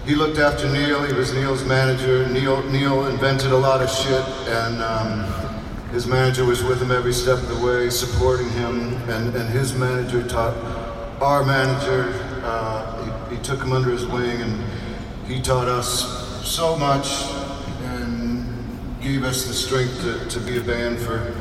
he 0.10 0.16
looked 0.16 0.39
after 0.39 0.68
Neil. 0.68 1.03
He 1.03 1.14
was 1.14 1.36
Neil's 1.36 1.64
manager. 1.64 2.28
Neil 2.30 2.64
Neil 2.64 3.05
invented 3.05 3.51
a 3.51 3.57
lot 3.57 3.80
of 3.80 3.91
shit, 3.91 4.26
and 4.47 4.82
um, 4.82 5.20
his 5.91 6.07
manager 6.07 6.45
was 6.45 6.64
with 6.64 6.82
him 6.82 6.89
every 6.89 7.14
step 7.14 7.38
of 7.38 7.47
the 7.47 7.64
way, 7.64 7.91
supporting 7.91 8.49
him. 8.49 8.95
And, 9.07 9.36
and 9.36 9.47
his 9.49 9.76
manager 9.76 10.28
taught 10.28 10.55
our 11.22 11.45
manager. 11.45 12.12
Uh, 12.43 13.28
he, 13.30 13.36
he 13.36 13.41
took 13.43 13.62
him 13.62 13.72
under 13.72 13.91
his 13.91 14.07
wing, 14.07 14.41
and 14.41 14.64
he 15.28 15.39
taught 15.39 15.68
us 15.68 16.43
so 16.43 16.76
much 16.76 17.26
and 17.84 18.47
gave 19.01 19.24
us 19.24 19.45
the 19.45 19.53
strength 19.53 20.01
to, 20.01 20.28
to 20.28 20.39
be 20.39 20.57
a 20.57 20.64
band 20.64 20.97
for 20.97 21.36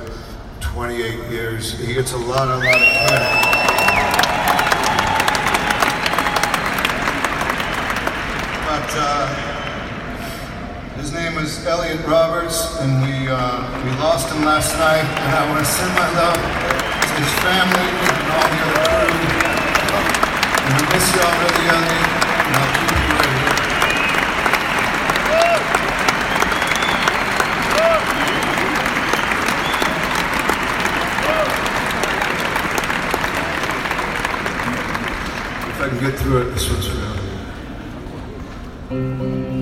28 0.60 1.30
years. 1.30 1.72
He 1.78 1.94
gets 1.94 2.12
a 2.12 2.18
lot, 2.18 2.48
a 2.48 2.56
lot 2.56 2.66
of 2.66 3.08
credit. 3.08 3.58
uh, 8.98 9.26
his 10.96 11.12
name 11.12 11.34
was 11.34 11.57
Elliot 11.68 12.00
Roberts, 12.06 12.80
and 12.80 13.02
we 13.02 13.28
uh, 13.28 13.60
we 13.84 13.90
lost 14.00 14.32
him 14.32 14.42
last 14.42 14.72
night. 14.78 15.04
And 15.04 15.34
I 15.36 15.44
want 15.50 15.60
to 15.60 15.70
send 15.70 15.92
my 15.92 16.08
love 16.16 16.40
to 16.40 17.12
his 17.20 17.28
family 17.44 17.88
and 18.08 18.32
all 18.32 18.48
the 18.48 18.60
other 18.64 18.88
crew. 18.88 19.12
And 20.64 20.72
we 20.80 20.84
miss 20.88 21.12
y'all 21.12 21.28
really, 21.36 21.68
Elliot, 21.68 22.08
and 22.48 22.56
I'll 22.56 22.72
keep 22.72 22.88
you 22.88 23.04
ready. 23.20 23.36
If 35.68 35.76
I 35.82 35.88
can 35.90 36.00
get 36.00 36.14
through 36.18 36.38
it, 36.40 36.44
this 36.54 36.64
one's 36.70 36.86
for 36.86 36.96
nature 38.88 39.57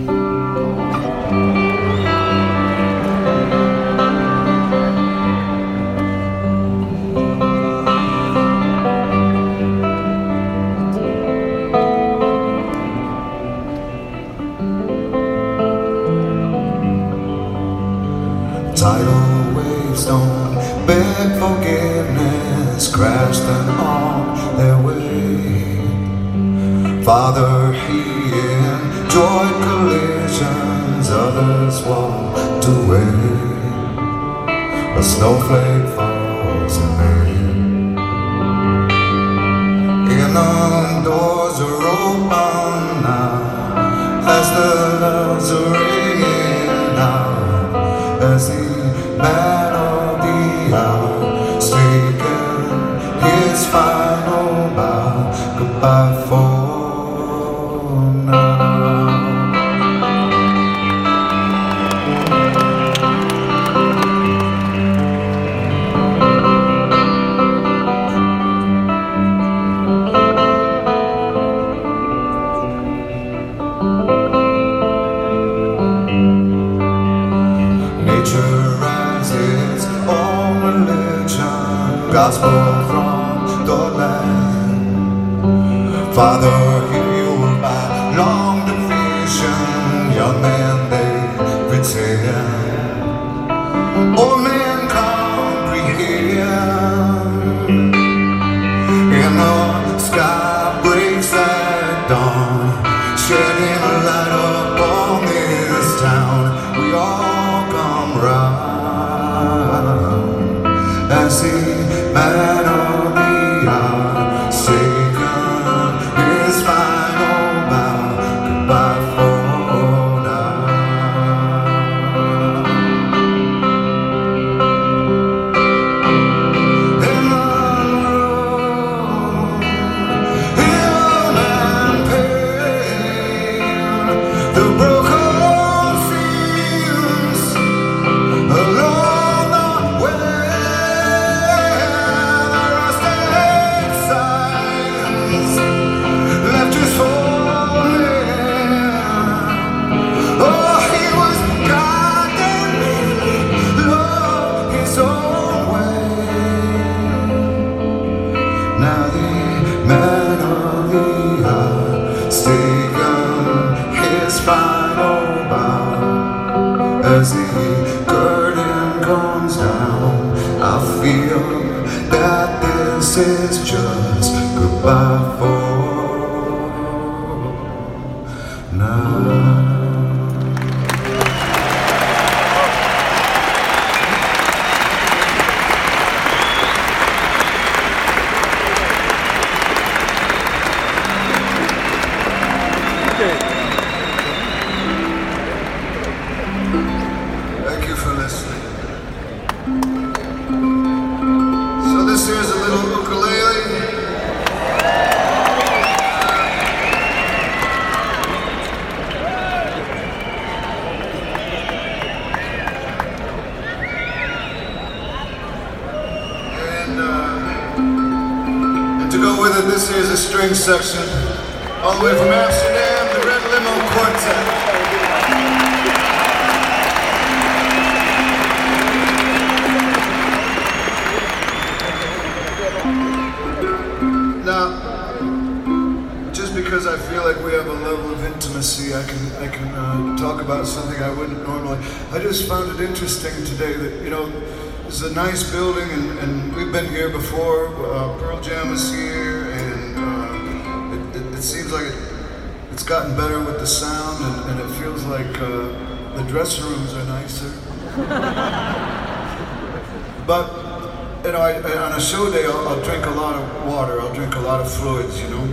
lot 264.57 264.65
of 264.65 264.73
fluids, 264.73 265.21
you 265.21 265.29
know, 265.29 265.45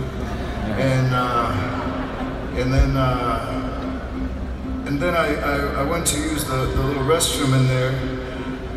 and 0.78 1.12
uh, 1.12 1.52
and 2.56 2.72
then 2.72 2.96
uh, 2.96 4.86
and 4.86 4.98
then 4.98 5.14
I, 5.14 5.34
I, 5.34 5.82
I 5.82 5.84
went 5.84 6.06
to 6.06 6.16
use 6.18 6.44
the, 6.44 6.56
the 6.56 6.82
little 6.82 7.02
restroom 7.02 7.54
in 7.58 7.66
there, 7.66 7.90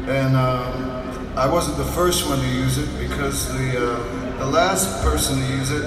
and 0.09 0.35
uh, 0.35 1.33
I 1.37 1.47
wasn't 1.47 1.77
the 1.77 1.85
first 1.85 2.27
one 2.27 2.39
to 2.39 2.45
use 2.45 2.77
it 2.77 2.89
because 2.99 3.47
the 3.53 3.77
uh, 3.77 4.37
the 4.39 4.47
last 4.47 5.01
person 5.01 5.39
to 5.39 5.45
use 5.47 5.71
it 5.71 5.85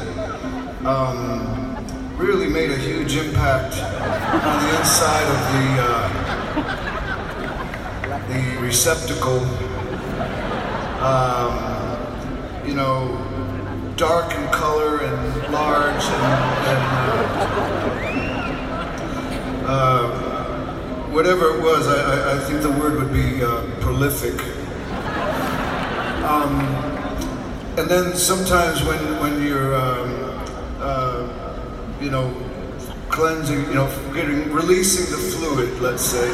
um, 0.87 1.77
really 2.17 2.49
made 2.49 2.71
a 2.71 2.79
huge 2.79 3.17
impact 3.17 3.75
on 3.77 4.63
the 4.63 4.79
inside 4.79 5.29
of 5.37 5.41
the 5.53 5.67
uh, 5.85 6.09
the 8.29 8.57
receptacle. 8.63 9.45
Um, 11.05 11.67
you 12.67 12.75
know, 12.75 13.30
dark 14.01 14.35
in 14.35 14.49
color 14.49 15.03
and 15.03 15.53
large 15.53 16.05
and, 16.05 16.25
and 16.71 16.83
uh, 19.67 19.69
uh, 19.69 20.09
whatever 21.11 21.55
it 21.55 21.63
was, 21.63 21.87
I, 21.87 22.01
I, 22.01 22.37
I 22.37 22.39
think 22.45 22.63
the 22.63 22.71
word 22.71 22.95
would 22.99 23.13
be 23.13 23.45
uh, 23.45 23.61
prolific. 23.83 24.41
Um, 26.25 26.61
and 27.77 27.91
then 27.91 28.17
sometimes 28.17 28.83
when, 28.85 28.99
when 29.21 29.43
you're, 29.47 29.75
um, 29.75 30.47
uh, 30.81 31.29
you 32.01 32.11
know, 32.11 32.35
cleansing, 33.11 33.67
you 33.67 33.75
know, 33.75 34.13
getting, 34.15 34.51
releasing 34.51 35.11
the 35.11 35.19
fluid, 35.19 35.79
let's 35.83 36.07
say, 36.07 36.27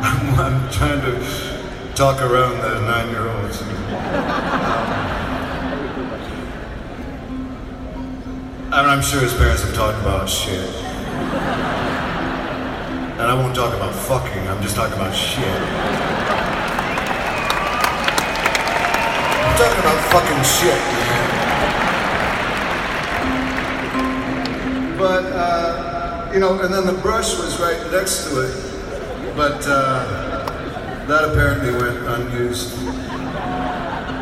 I'm, 0.00 0.40
I'm 0.40 0.70
trying 0.72 1.02
to 1.02 1.94
talk 1.94 2.22
around 2.22 2.56
the 2.62 2.80
nine-year-olds. 2.86 4.79
And 8.80 8.90
I'm 8.90 9.02
sure 9.02 9.20
his 9.20 9.34
parents 9.34 9.62
have 9.62 9.74
talked 9.74 10.00
about 10.00 10.26
shit. 10.26 10.66
And 13.20 13.20
I 13.20 13.34
won't 13.34 13.54
talk 13.54 13.74
about 13.74 13.94
fucking, 13.94 14.48
I'm 14.48 14.62
just 14.62 14.74
talking 14.74 14.94
about 14.94 15.14
shit. 15.14 15.44
I'm 19.36 19.56
talking 19.58 19.80
about 19.80 20.00
fucking 20.10 20.42
shit, 20.44 20.80
man. 20.96 21.28
But, 24.96 25.24
uh, 25.26 26.30
you 26.32 26.40
know, 26.40 26.58
and 26.60 26.72
then 26.72 26.86
the 26.86 26.94
brush 27.02 27.36
was 27.36 27.60
right 27.60 27.92
next 27.92 28.30
to 28.30 28.40
it. 28.40 28.54
But, 29.36 29.62
uh, 29.66 31.06
that 31.06 31.24
apparently 31.28 31.72
went 31.72 31.98
unused. 31.98 33.09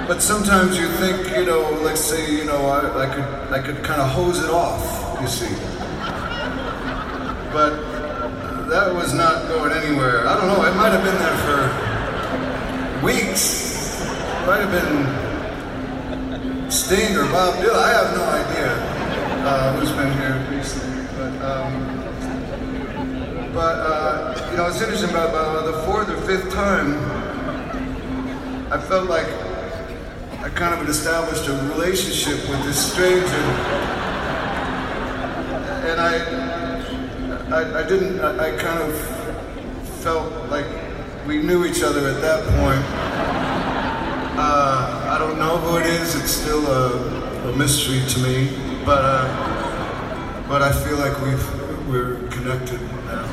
But 0.09 0.23
sometimes 0.23 0.79
you 0.79 0.89
think, 0.89 1.37
you 1.37 1.45
know, 1.45 1.71
let's 1.83 2.01
say, 2.01 2.35
you 2.35 2.47
know, 2.47 2.65
I, 2.65 3.05
I 3.05 3.15
could, 3.15 3.53
I 3.53 3.61
could 3.61 3.85
kind 3.85 4.01
of 4.01 4.09
hose 4.09 4.43
it 4.43 4.49
off. 4.49 5.21
You 5.21 5.29
see. 5.29 5.55
But 7.53 7.77
that 8.71 8.95
was 8.95 9.13
not 9.13 9.49
going 9.49 9.73
anywhere. 9.73 10.27
I 10.27 10.35
don't 10.35 10.47
know. 10.49 10.65
It 10.65 10.75
might 10.77 10.93
have 10.93 11.05
been 11.05 11.19
there 11.19 11.37
for 11.45 13.05
weeks. 13.05 14.01
It 14.01 14.47
Might 14.47 14.63
have 14.65 14.73
been 14.73 16.71
Sting 16.71 17.15
or 17.15 17.27
Bob 17.27 17.57
Dylan. 17.57 17.77
I 17.77 17.93
have 17.93 18.17
no 18.17 18.25
idea 18.25 18.73
uh, 19.45 19.77
who's 19.77 19.93
been 19.93 20.13
here 20.17 20.57
recently. 20.57 21.05
But. 21.19 21.33
Um, 21.45 21.99
but 23.53 23.77
uh, 23.81 24.49
you 24.51 24.57
know, 24.57 24.69
it's 24.69 24.81
interesting. 24.81 25.11
About, 25.11 25.31
about 25.31 25.67
the 25.67 25.83
fourth 25.83 26.09
or 26.09 26.17
fifth 26.23 26.51
time, 26.53 26.95
I 28.73 28.79
felt 28.79 29.09
like 29.09 29.27
kind 30.59 30.75
of 30.75 30.89
established 30.89 31.47
a 31.47 31.53
relationship 31.73 32.37
with 32.51 32.61
this 32.65 32.91
stranger. 32.93 33.45
And 35.87 36.01
I, 36.01 36.15
I, 37.49 37.79
I 37.79 37.89
didn't, 37.89 38.19
I, 38.19 38.49
I 38.49 38.57
kind 38.59 38.83
of 38.83 38.93
felt 40.03 40.51
like 40.51 40.67
we 41.29 41.41
knew 41.41 41.65
each 41.65 41.85
other 41.85 42.09
at 42.09 42.21
that 42.23 42.43
point. 42.59 42.83
Uh, 44.37 45.15
I 45.15 45.19
don't 45.21 45.39
know 45.39 45.59
who 45.59 45.77
it 45.77 45.87
is, 45.87 46.17
it's 46.17 46.33
still 46.33 46.67
a, 46.67 47.51
a 47.51 47.57
mystery 47.57 48.03
to 48.15 48.19
me, 48.19 48.51
but, 48.85 49.05
uh, 49.05 50.49
but 50.49 50.61
I 50.61 50.73
feel 50.73 50.99
like 50.99 51.17
we've, 51.21 51.89
we're 51.89 52.17
connected 52.31 52.81
now. 53.07 53.25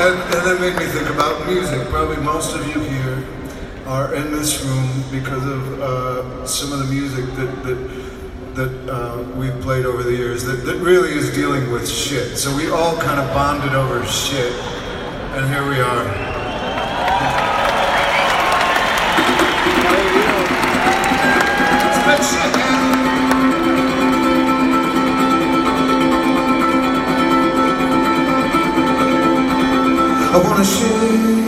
And, 0.00 0.14
and 0.34 0.46
that 0.46 0.58
made 0.62 0.76
me 0.76 0.86
think 0.86 1.10
about 1.10 1.46
music. 1.46 1.86
Probably 1.88 2.16
most 2.24 2.56
of 2.56 2.66
you 2.68 2.80
here 2.80 3.05
are 3.86 4.14
in 4.14 4.32
this 4.32 4.64
room 4.64 5.04
because 5.12 5.44
of 5.46 5.80
uh, 5.80 6.46
some 6.46 6.72
of 6.72 6.80
the 6.80 6.92
music 6.92 7.24
that 7.36 7.62
that, 7.62 8.54
that 8.54 8.92
uh, 8.92 9.22
we've 9.36 9.58
played 9.60 9.86
over 9.86 10.02
the 10.02 10.14
years 10.14 10.42
that, 10.44 10.64
that 10.64 10.76
really 10.78 11.10
is 11.12 11.32
dealing 11.34 11.70
with 11.70 11.88
shit. 11.88 12.36
So 12.36 12.54
we 12.56 12.68
all 12.68 12.96
kind 12.96 13.20
of 13.20 13.32
bonded 13.32 13.74
over 13.74 14.04
shit, 14.06 14.52
and 15.34 15.48
here 15.48 15.68
we 15.68 15.80
are. 15.80 16.36
I 30.28 30.42
wanna 30.42 30.64
shake. 30.64 31.45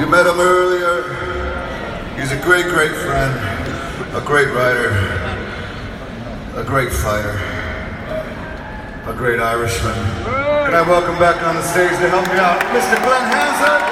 You 0.00 0.06
met 0.06 0.26
him 0.26 0.40
earlier. 0.40 1.02
He's 2.18 2.32
a 2.32 2.40
great, 2.40 2.64
great 2.64 2.92
friend, 2.92 3.36
a 4.16 4.22
great 4.24 4.48
writer, 4.48 4.88
a 6.56 6.64
great 6.64 6.90
fighter, 6.90 7.36
a 9.04 9.12
great 9.12 9.40
Irishman. 9.40 9.92
Can 10.24 10.74
I 10.74 10.82
welcome 10.88 11.18
back 11.18 11.42
on 11.42 11.54
the 11.54 11.62
stage 11.62 11.90
to 11.90 12.08
help 12.08 12.26
me 12.28 12.38
out, 12.38 12.60
Mr. 12.72 12.96
Glen 13.04 13.30
Hansard? 13.30 13.89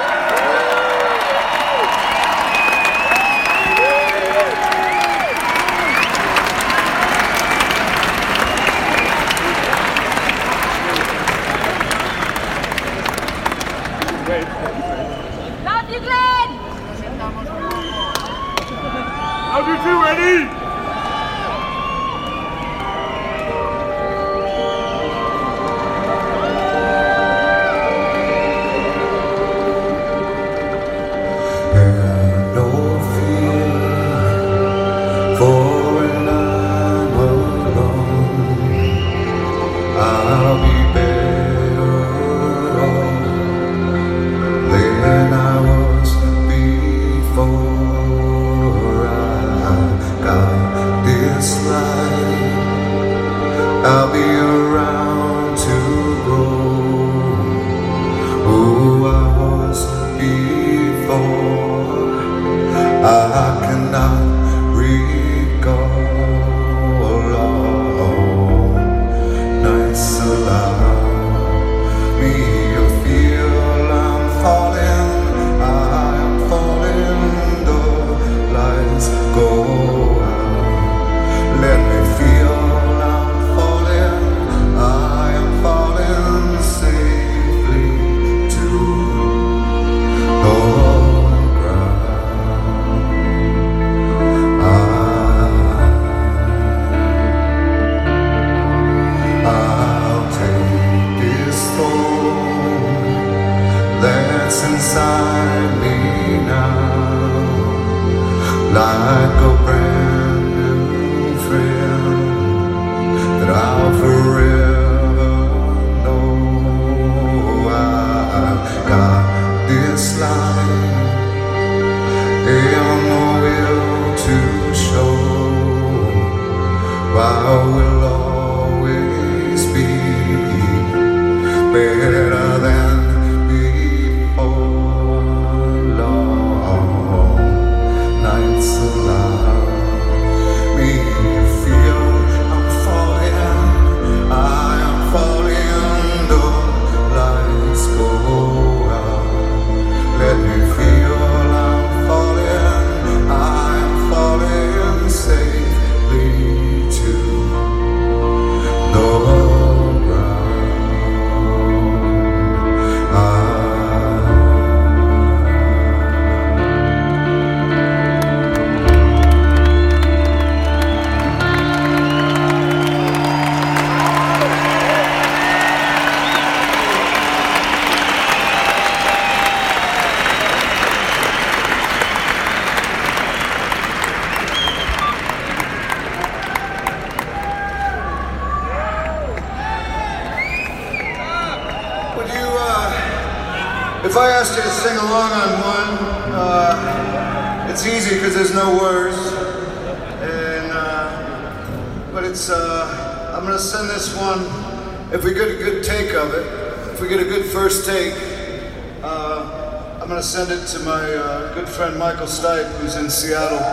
Michael 211.99 212.27
Stipe, 212.27 212.71
who's 212.77 212.95
in 212.95 213.09
Seattle. 213.09 213.68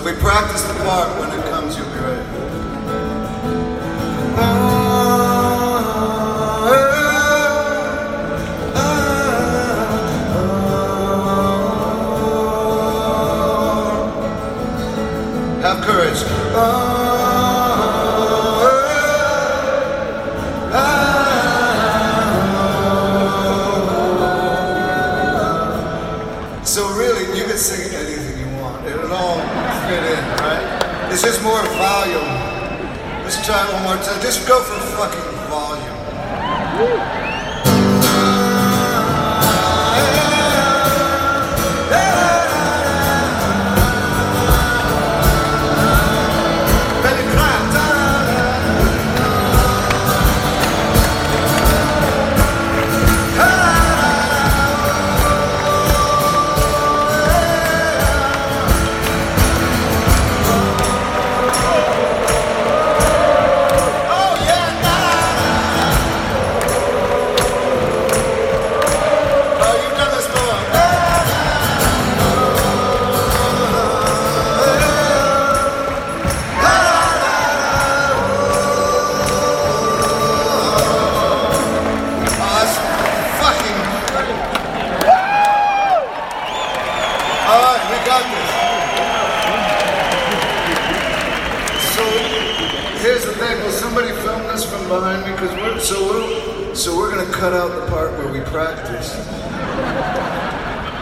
If 0.00 0.06
we 0.06 0.12
practice 0.14 0.62
the 0.62 0.72
part 0.82 1.10
when 1.20 1.28
it 1.30 1.44
comes, 1.50 1.76
you'll 1.76 1.84
be 1.84 1.98
ready. 1.98 2.24
Have 15.60 15.84
courage. 15.84 16.89
Right? 31.10 31.24
is 31.24 31.42
more 31.42 31.62
volume. 31.76 32.22
Let's 33.24 33.44
try 33.44 33.58
one 33.72 33.82
more 33.82 34.02
time. 34.02 34.20
Just 34.22 34.46
go 34.46 34.62
for 34.62 34.78
fucking 34.96 35.48
volume. 35.50 36.00
Let 36.78 37.19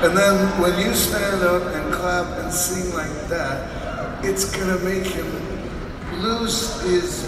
and 0.04 0.16
then 0.16 0.60
when 0.60 0.78
you 0.78 0.94
stand 0.94 1.42
up 1.42 1.62
and 1.74 1.92
clap 1.92 2.38
and 2.38 2.52
sing 2.52 2.94
like 2.94 3.28
that, 3.28 4.24
it's 4.24 4.44
gonna 4.56 4.78
make 4.78 5.04
him 5.04 5.26
lose 6.22 6.80
his 6.82 7.26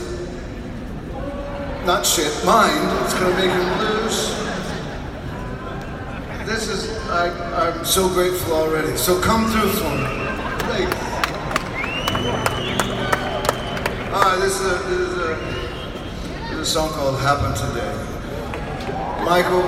not 1.84 2.06
shit 2.06 2.32
mind. 2.44 3.04
It's 3.04 3.14
gonna 3.14 3.34
make 3.34 3.50
him 3.50 3.78
lose. 3.80 4.40
This 6.46 6.68
is 6.68 6.96
I, 7.08 7.28
I'm 7.54 7.84
so 7.84 8.08
grateful 8.08 8.54
already. 8.54 8.96
So 8.96 9.20
come 9.20 9.50
through 9.50 9.70
for 9.70 9.90
me. 9.90 10.04
All 14.10 14.22
right, 14.22 14.36
ah, 14.36 14.38
this 14.40 14.60
is 14.60 14.66
a, 14.66 14.74
this 14.88 15.00
is 15.00 15.18
a, 15.18 15.34
this 16.42 16.52
is 16.52 16.58
a 16.58 16.66
song 16.66 16.90
called 16.90 17.18
"Happen 17.20 17.54
Today." 17.54 17.94
Michael, 19.24 19.62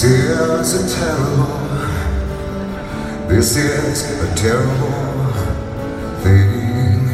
This 0.00 0.72
is 0.72 0.94
a 0.94 0.96
terrible. 0.96 1.58
This 3.28 3.54
is 3.54 4.02
a 4.18 4.34
terrible 4.34 5.32
thing. 6.22 7.04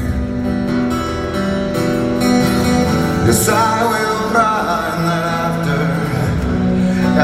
Yes, 3.27 3.49
I 3.49 3.83
will 3.91 4.31
that 4.31 5.25
after, 5.43 5.83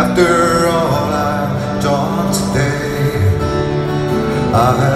after 0.02 0.66
all 0.66 1.12
I've 1.14 1.80
done 1.80 2.32
today, 2.34 3.38
I 4.52 4.91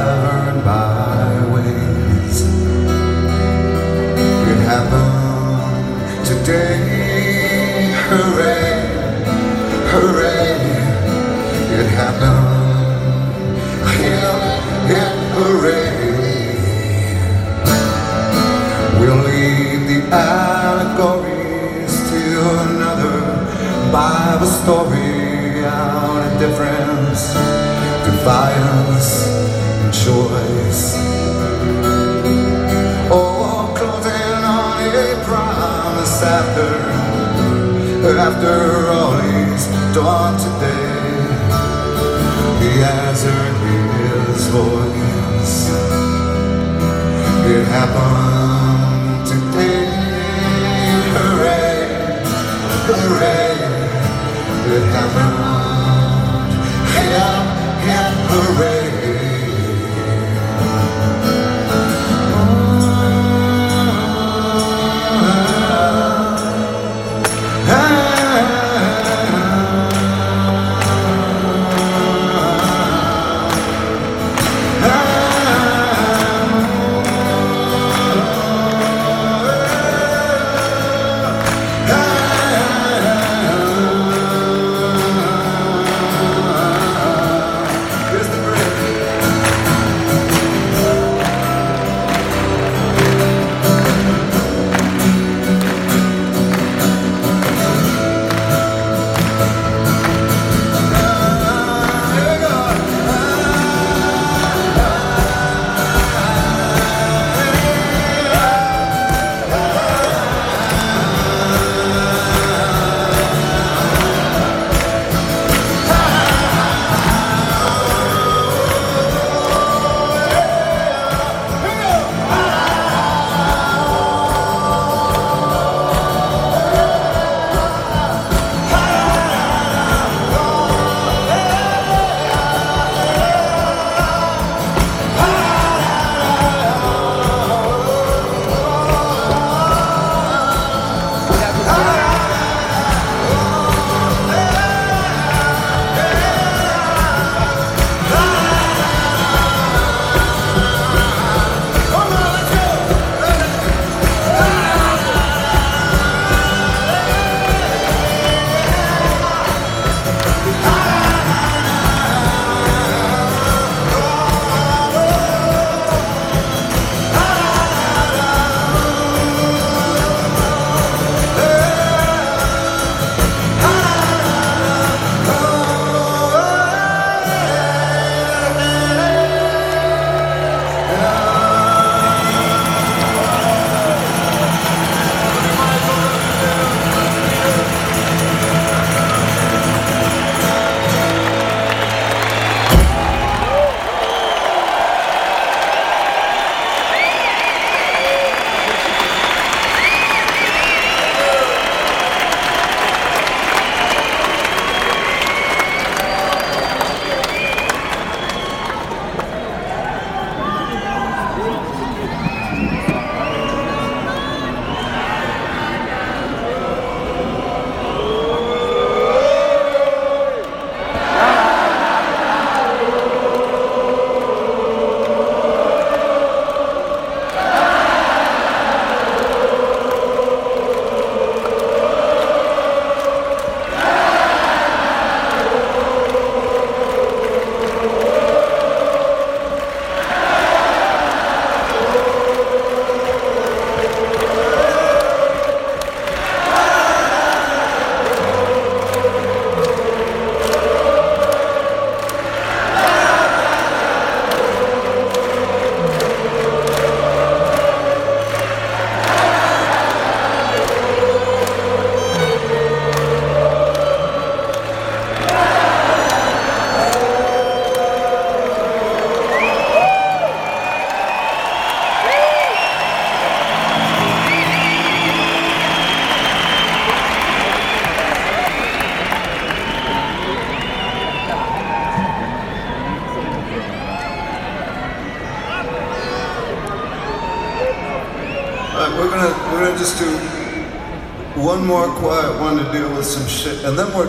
and 293.67 293.77
then 293.77 293.93
we're 293.93 294.06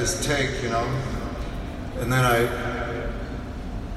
this 0.00 0.24
take, 0.26 0.62
you 0.62 0.70
know. 0.70 0.86
And 2.00 2.10
then 2.10 2.24
I, 2.24 2.48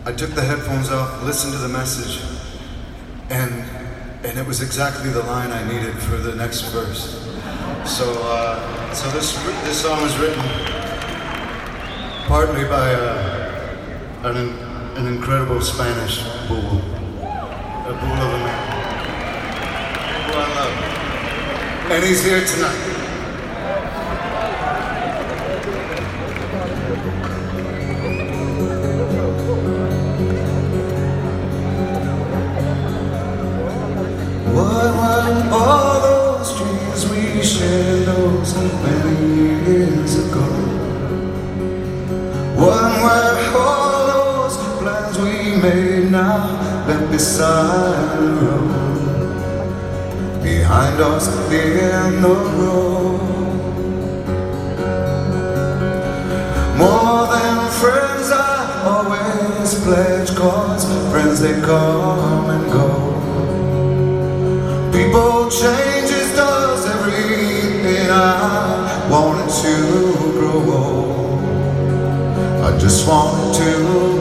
I 0.06 0.12
took 0.12 0.32
the 0.32 0.42
headphones 0.42 0.92
off, 0.92 1.24
listened 1.24 1.54
to 1.54 1.60
the 1.60 1.70
message, 1.70 2.22
and 3.30 3.54
and 4.26 4.38
it 4.38 4.46
was 4.46 4.62
exactly 4.62 5.10
the 5.10 5.24
line 5.24 5.52
I 5.52 5.64
needed 5.66 5.98
for 6.00 6.18
the 6.18 6.36
next 6.36 6.62
verse. 6.74 7.22
So, 7.86 8.12
uh, 8.22 8.94
so 8.94 9.10
this 9.12 9.42
this 9.64 9.82
song 9.82 10.02
was 10.02 10.18
written 10.18 10.44
partly 12.28 12.66
by 12.66 12.90
a, 12.90 14.28
an 14.28 14.38
an 14.98 15.08
incredible 15.08 15.62
Spanish 15.62 16.22
bull, 16.50 16.82
a 17.88 17.94
bull 18.02 18.20
of 18.26 18.34
a 18.34 18.40
man, 18.44 18.60
who 20.28 20.34
I 20.36 20.48
love, 20.60 21.92
and 21.92 22.04
he's 22.04 22.26
here 22.26 22.46
tonight. 22.46 22.83
beside 47.14 48.18
the 48.18 48.28
road. 48.42 48.74
Behind 50.42 51.00
us 51.00 51.28
in 51.52 52.22
the 52.24 52.36
road. 52.58 53.22
More 56.76 57.28
than 57.34 57.58
friends, 57.82 58.32
I 58.34 58.58
always 58.94 59.76
pledge 59.84 60.36
cause 60.36 60.86
friends 61.12 61.40
they 61.40 61.62
come 61.62 62.50
and 62.56 62.66
go. 62.80 62.90
People 64.92 65.52
changes 65.52 66.36
does 66.36 66.84
everything 66.96 68.10
I 68.10 69.08
wanted 69.12 69.52
to 69.62 69.76
grow 70.40 70.62
old. 70.82 71.44
I 72.66 72.76
just 72.80 73.08
wanted 73.08 73.54
to 73.60 74.13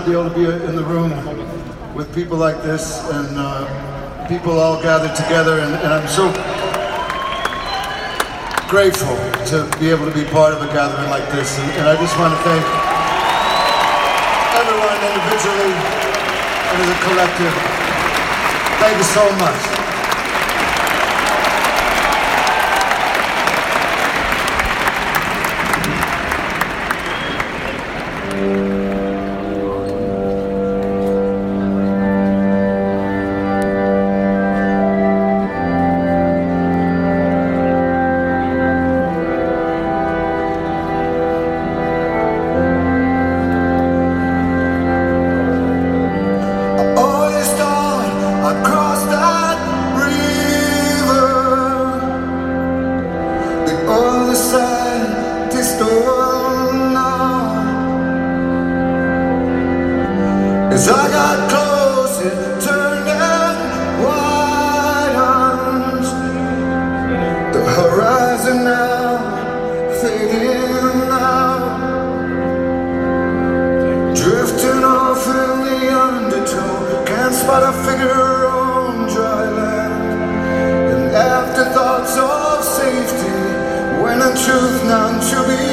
to 0.00 0.06
be 0.06 0.12
able 0.12 0.30
to 0.30 0.34
be 0.34 0.44
in 0.44 0.76
the 0.76 0.84
room 0.84 1.10
with 1.94 2.14
people 2.14 2.38
like 2.38 2.62
this 2.62 3.00
and 3.10 3.28
uh, 3.36 4.28
people 4.28 4.58
all 4.58 4.80
gathered 4.80 5.14
together. 5.14 5.60
And, 5.60 5.74
and, 5.74 5.92
I'm 5.92 6.08
so 6.08 6.30
grateful 8.68 9.16
to 9.52 9.68
be 9.78 9.90
able 9.90 10.06
to 10.06 10.14
be 10.14 10.24
part 10.30 10.54
of 10.54 10.62
a 10.62 10.66
gathering 10.72 11.10
like 11.10 11.28
this. 11.32 11.58
And, 11.58 11.70
and 11.72 11.88
I 11.88 11.96
just 12.00 12.16
want 12.18 12.32
to 12.32 12.40
thank 12.46 12.64
everyone 14.56 14.98
individually 15.04 15.74
and 16.70 16.78
as 16.80 16.88
a 16.88 16.98
collective. 17.04 17.54
Thank 18.80 18.96
you 18.96 19.04
so 19.04 19.24
much. 19.36 19.69
truth, 84.50 84.82
none 84.84 85.20
to 85.20 85.48
be 85.48 85.69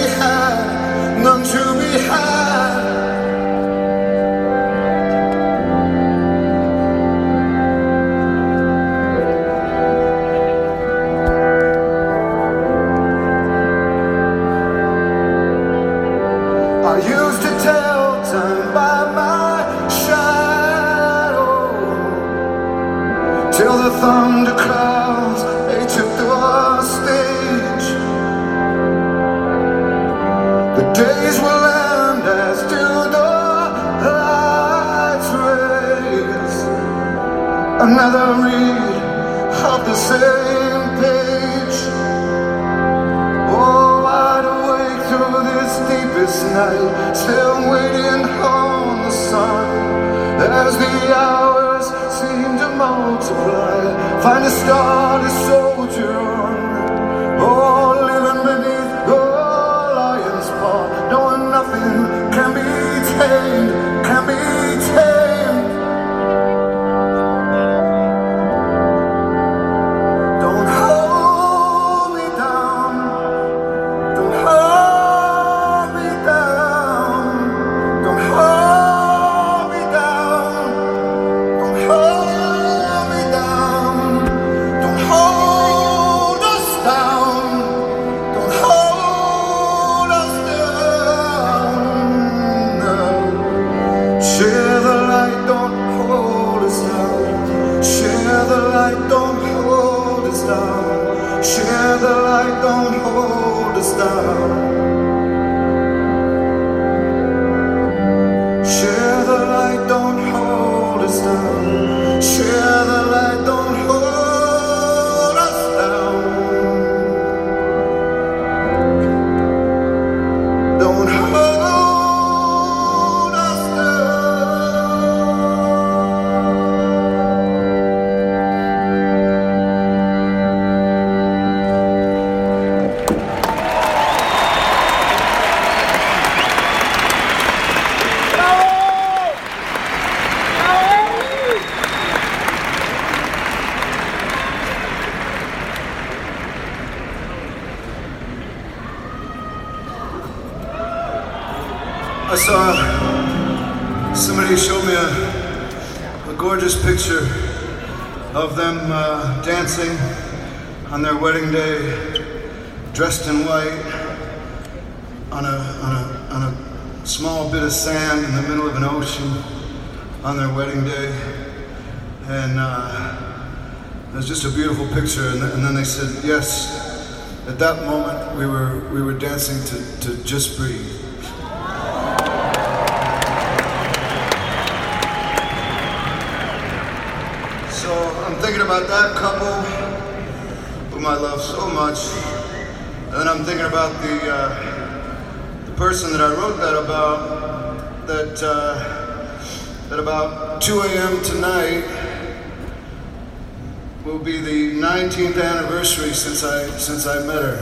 since 206.38 206.54
I 206.54 206.78
since 206.78 207.08
I 207.08 207.26
met 207.26 207.42
her. 207.42 207.58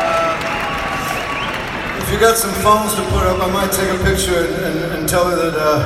Uh, 0.00 0.40
if 2.00 2.10
you 2.10 2.18
got 2.18 2.38
some 2.38 2.54
phones 2.62 2.94
to 2.94 3.02
put 3.12 3.24
up, 3.26 3.42
I 3.42 3.52
might 3.52 3.72
take 3.72 3.90
a 3.90 4.02
picture 4.04 4.46
and, 4.46 4.54
and, 4.64 4.92
and 4.94 5.08
tell 5.08 5.28
her 5.28 5.36
that 5.36 5.54
uh, 5.54 5.84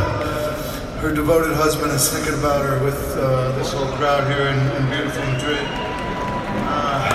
her 1.00 1.12
devoted 1.12 1.56
husband 1.56 1.90
is 1.90 2.08
thinking 2.08 2.38
about 2.38 2.64
her 2.64 2.78
with 2.84 3.16
uh, 3.16 3.50
this 3.58 3.72
whole 3.72 3.90
crowd 3.96 4.30
here 4.30 4.46
in, 4.46 4.58
in 4.76 4.90
beautiful 4.90 5.24
Madrid. 5.32 5.66
Uh, 6.70 7.10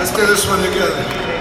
let's 0.00 0.10
do 0.10 0.26
this 0.26 0.44
one 0.48 0.60
together. 0.60 1.31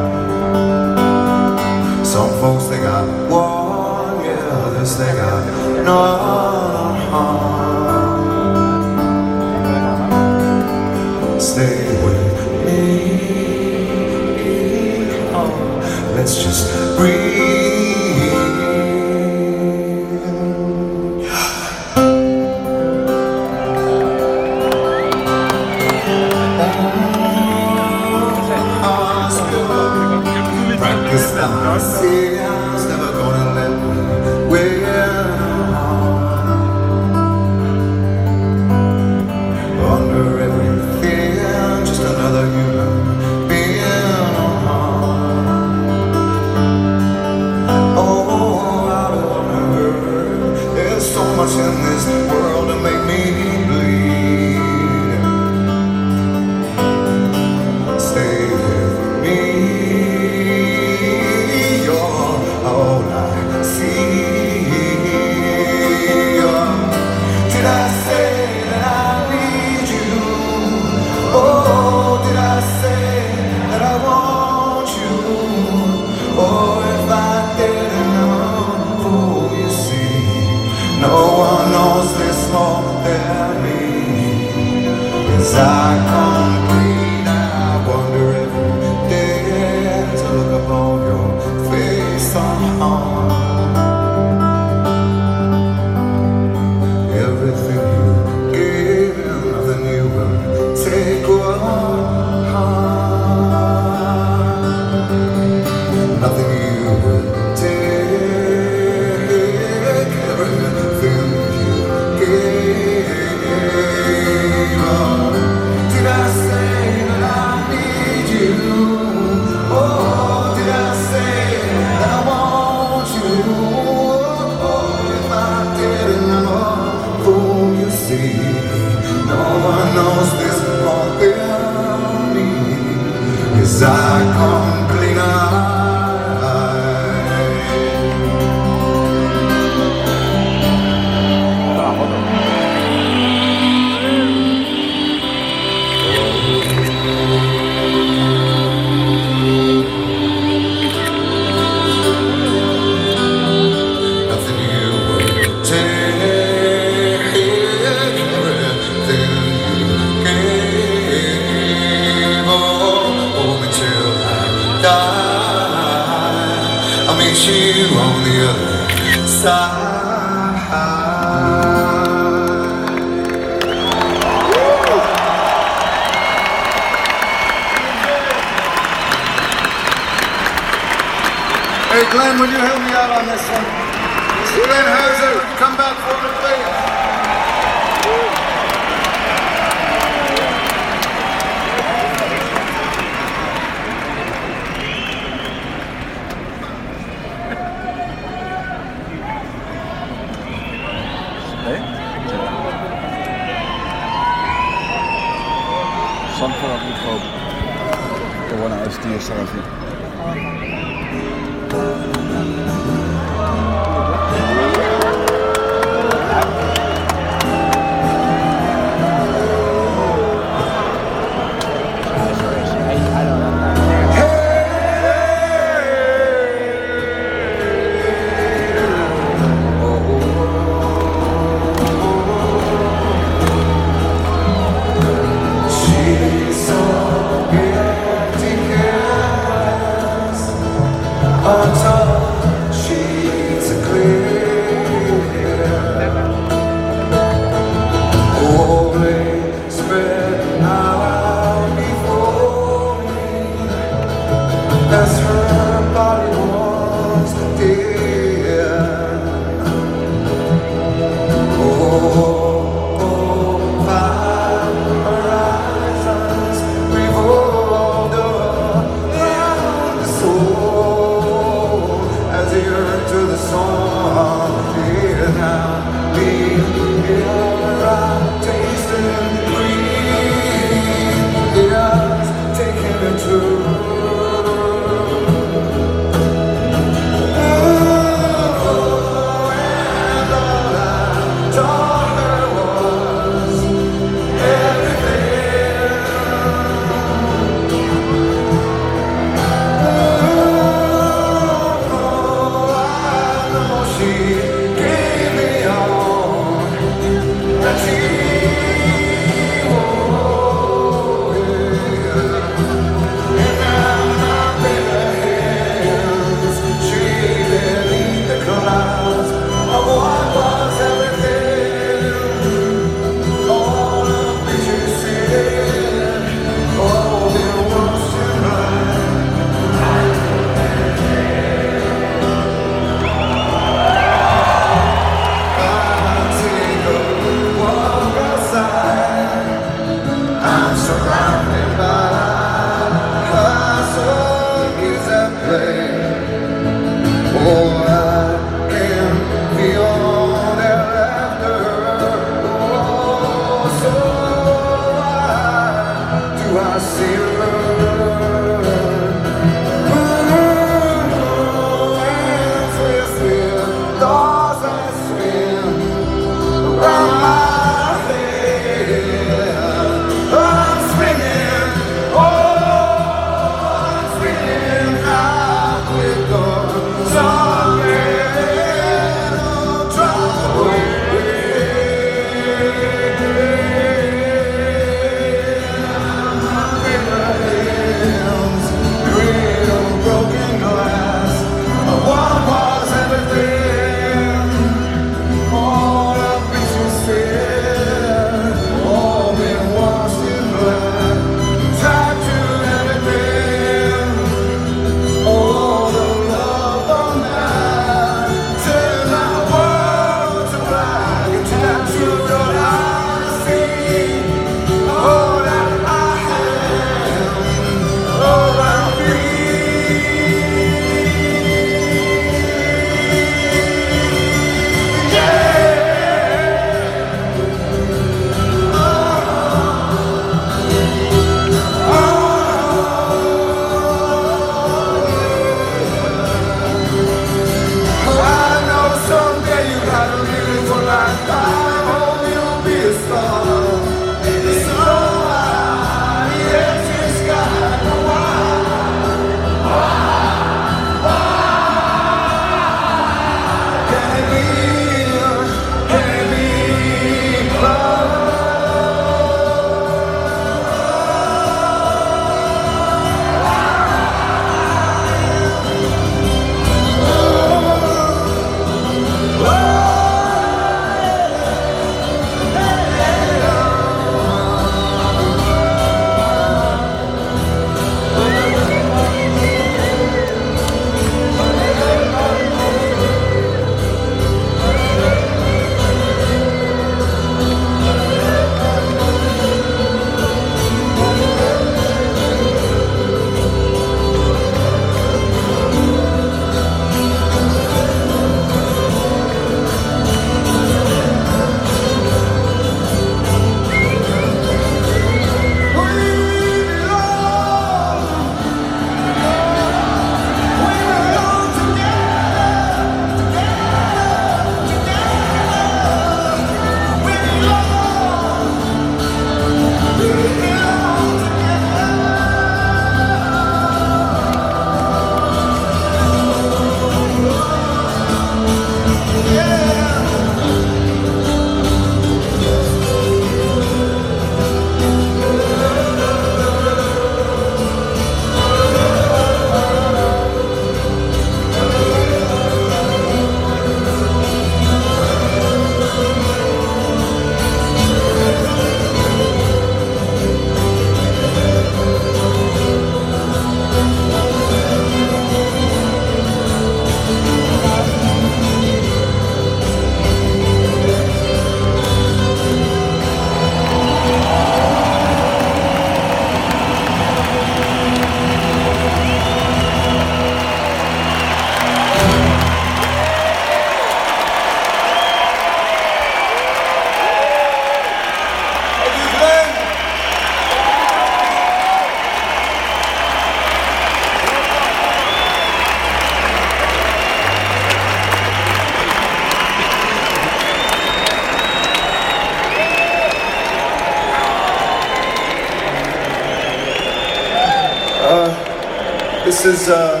This 599.44 599.60
is 599.60 599.68
uh, 599.68 600.00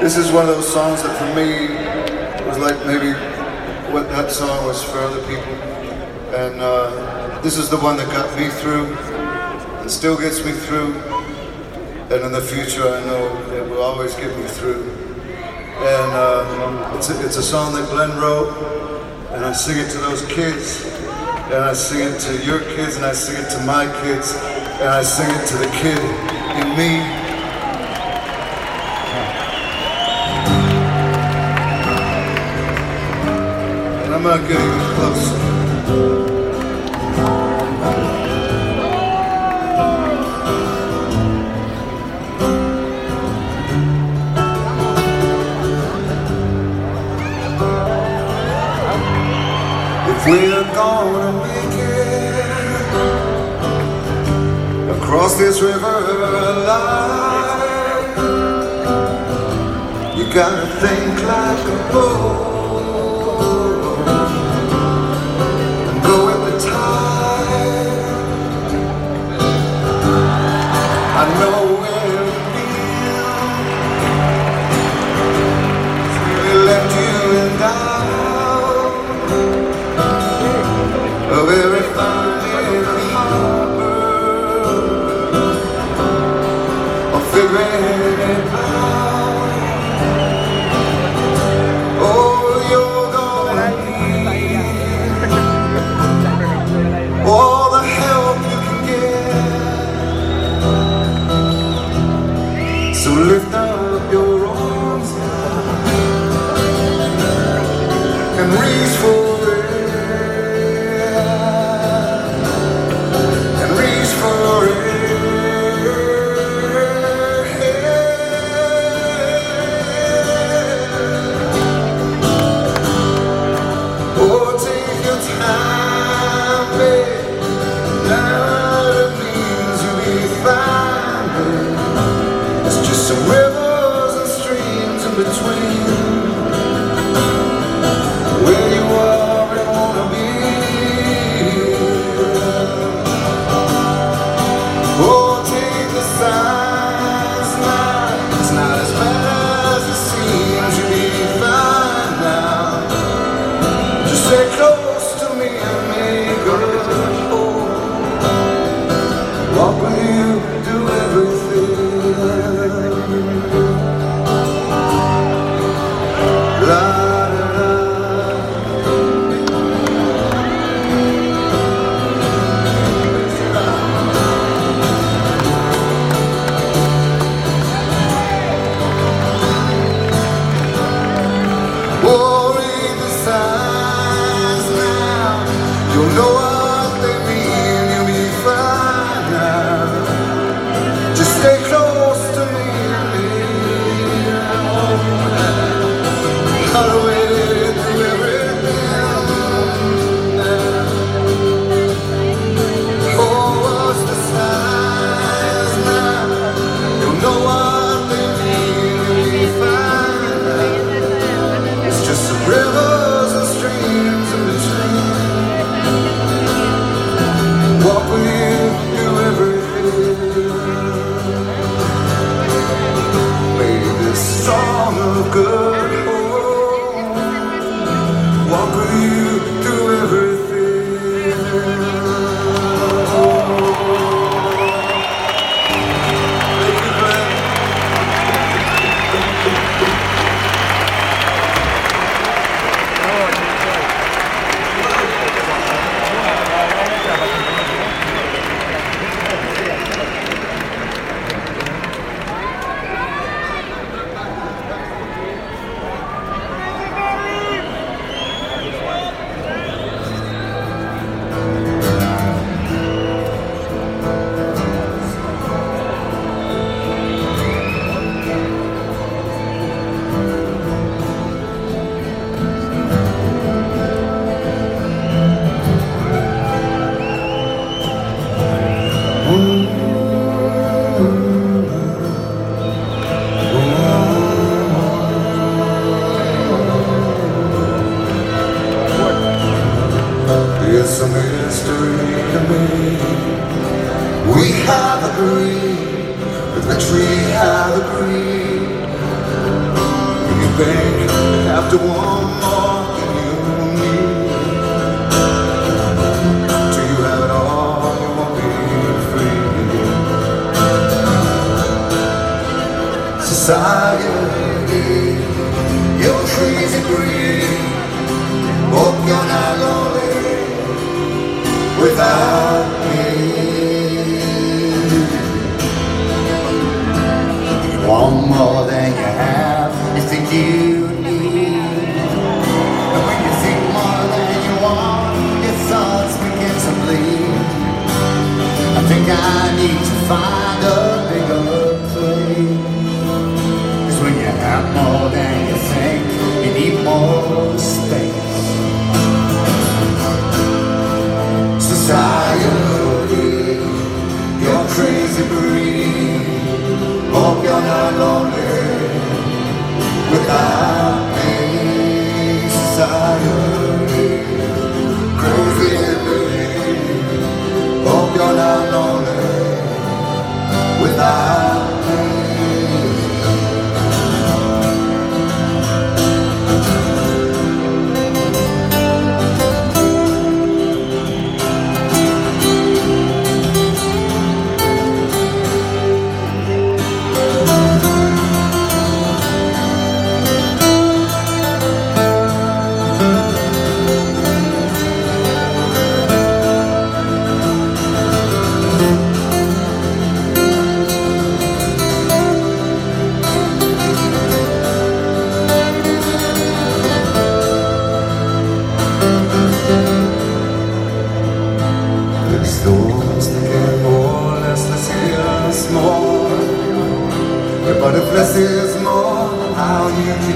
this 0.00 0.16
is 0.16 0.30
one 0.30 0.48
of 0.48 0.54
those 0.54 0.72
songs 0.72 1.02
that 1.02 1.18
for 1.18 1.26
me 1.34 1.74
was 2.46 2.56
like 2.56 2.78
maybe 2.86 3.10
what 3.92 4.08
that 4.10 4.30
song 4.30 4.64
was 4.64 4.80
for 4.84 4.98
other 4.98 5.20
people, 5.22 5.54
and 6.38 6.60
uh, 6.60 7.40
this 7.40 7.58
is 7.58 7.68
the 7.68 7.78
one 7.78 7.96
that 7.96 8.06
got 8.12 8.30
me 8.38 8.46
through, 8.46 8.94
and 9.80 9.90
still 9.90 10.16
gets 10.16 10.44
me 10.44 10.52
through, 10.52 10.94
and 12.14 12.22
in 12.22 12.30
the 12.30 12.40
future 12.40 12.86
I 12.86 13.04
know 13.06 13.26
it 13.52 13.68
will 13.68 13.82
always 13.82 14.14
get 14.14 14.38
me 14.38 14.44
through. 14.44 14.88
And 15.74 16.12
uh, 16.14 16.94
it's, 16.96 17.10
a, 17.10 17.26
it's 17.26 17.38
a 17.38 17.42
song 17.42 17.74
that 17.74 17.90
Glen 17.90 18.16
wrote, 18.20 18.54
and 19.32 19.44
I 19.44 19.52
sing 19.52 19.78
it 19.78 19.90
to 19.90 19.98
those 19.98 20.24
kids, 20.26 20.84
and 21.50 21.64
I 21.64 21.72
sing 21.72 22.06
it 22.06 22.20
to 22.20 22.46
your 22.46 22.60
kids, 22.76 22.94
and 22.94 23.04
I 23.04 23.14
sing 23.14 23.34
it 23.34 23.50
to 23.50 23.58
my 23.64 23.86
kids, 24.00 24.32
and 24.78 24.90
I 24.90 25.02
sing 25.02 25.28
it 25.28 25.44
to 25.48 25.56
the 25.56 25.70
kid 25.82 25.98
in 26.62 26.78
me. 26.78 27.23
I'm 34.26 34.30
gonna 34.30 34.48
get 34.48 34.58
even 34.58 34.80
closer. 34.94 35.36
If 50.08 50.20
we're 50.26 50.68
gonna 50.72 51.28
make 51.42 51.76
it 51.76 52.46
across 54.96 55.32
this 55.36 55.60
river 55.60 55.98
alive, 56.54 56.96
you 60.16 60.24
gotta 60.32 60.66
think 60.80 61.14
like 61.24 61.66
a 61.68 61.92
boat 61.92 62.43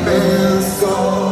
Pensou. 0.04 1.27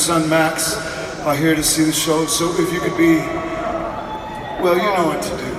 Son 0.00 0.30
Max 0.30 0.76
are 1.26 1.36
here 1.36 1.54
to 1.54 1.62
see 1.62 1.84
the 1.84 1.92
show. 1.92 2.24
So 2.24 2.50
if 2.58 2.72
you 2.72 2.80
could 2.80 2.96
be, 2.96 3.16
well, 4.64 4.74
you 4.74 4.90
know 4.96 5.08
what 5.12 5.22
to 5.22 5.28
do. 5.28 5.50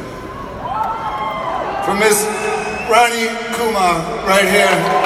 For 1.85 1.93
Miss 1.93 2.25
Rani 2.89 3.27
Kumar, 3.53 4.01
right 4.25 4.49
here, 4.49 5.00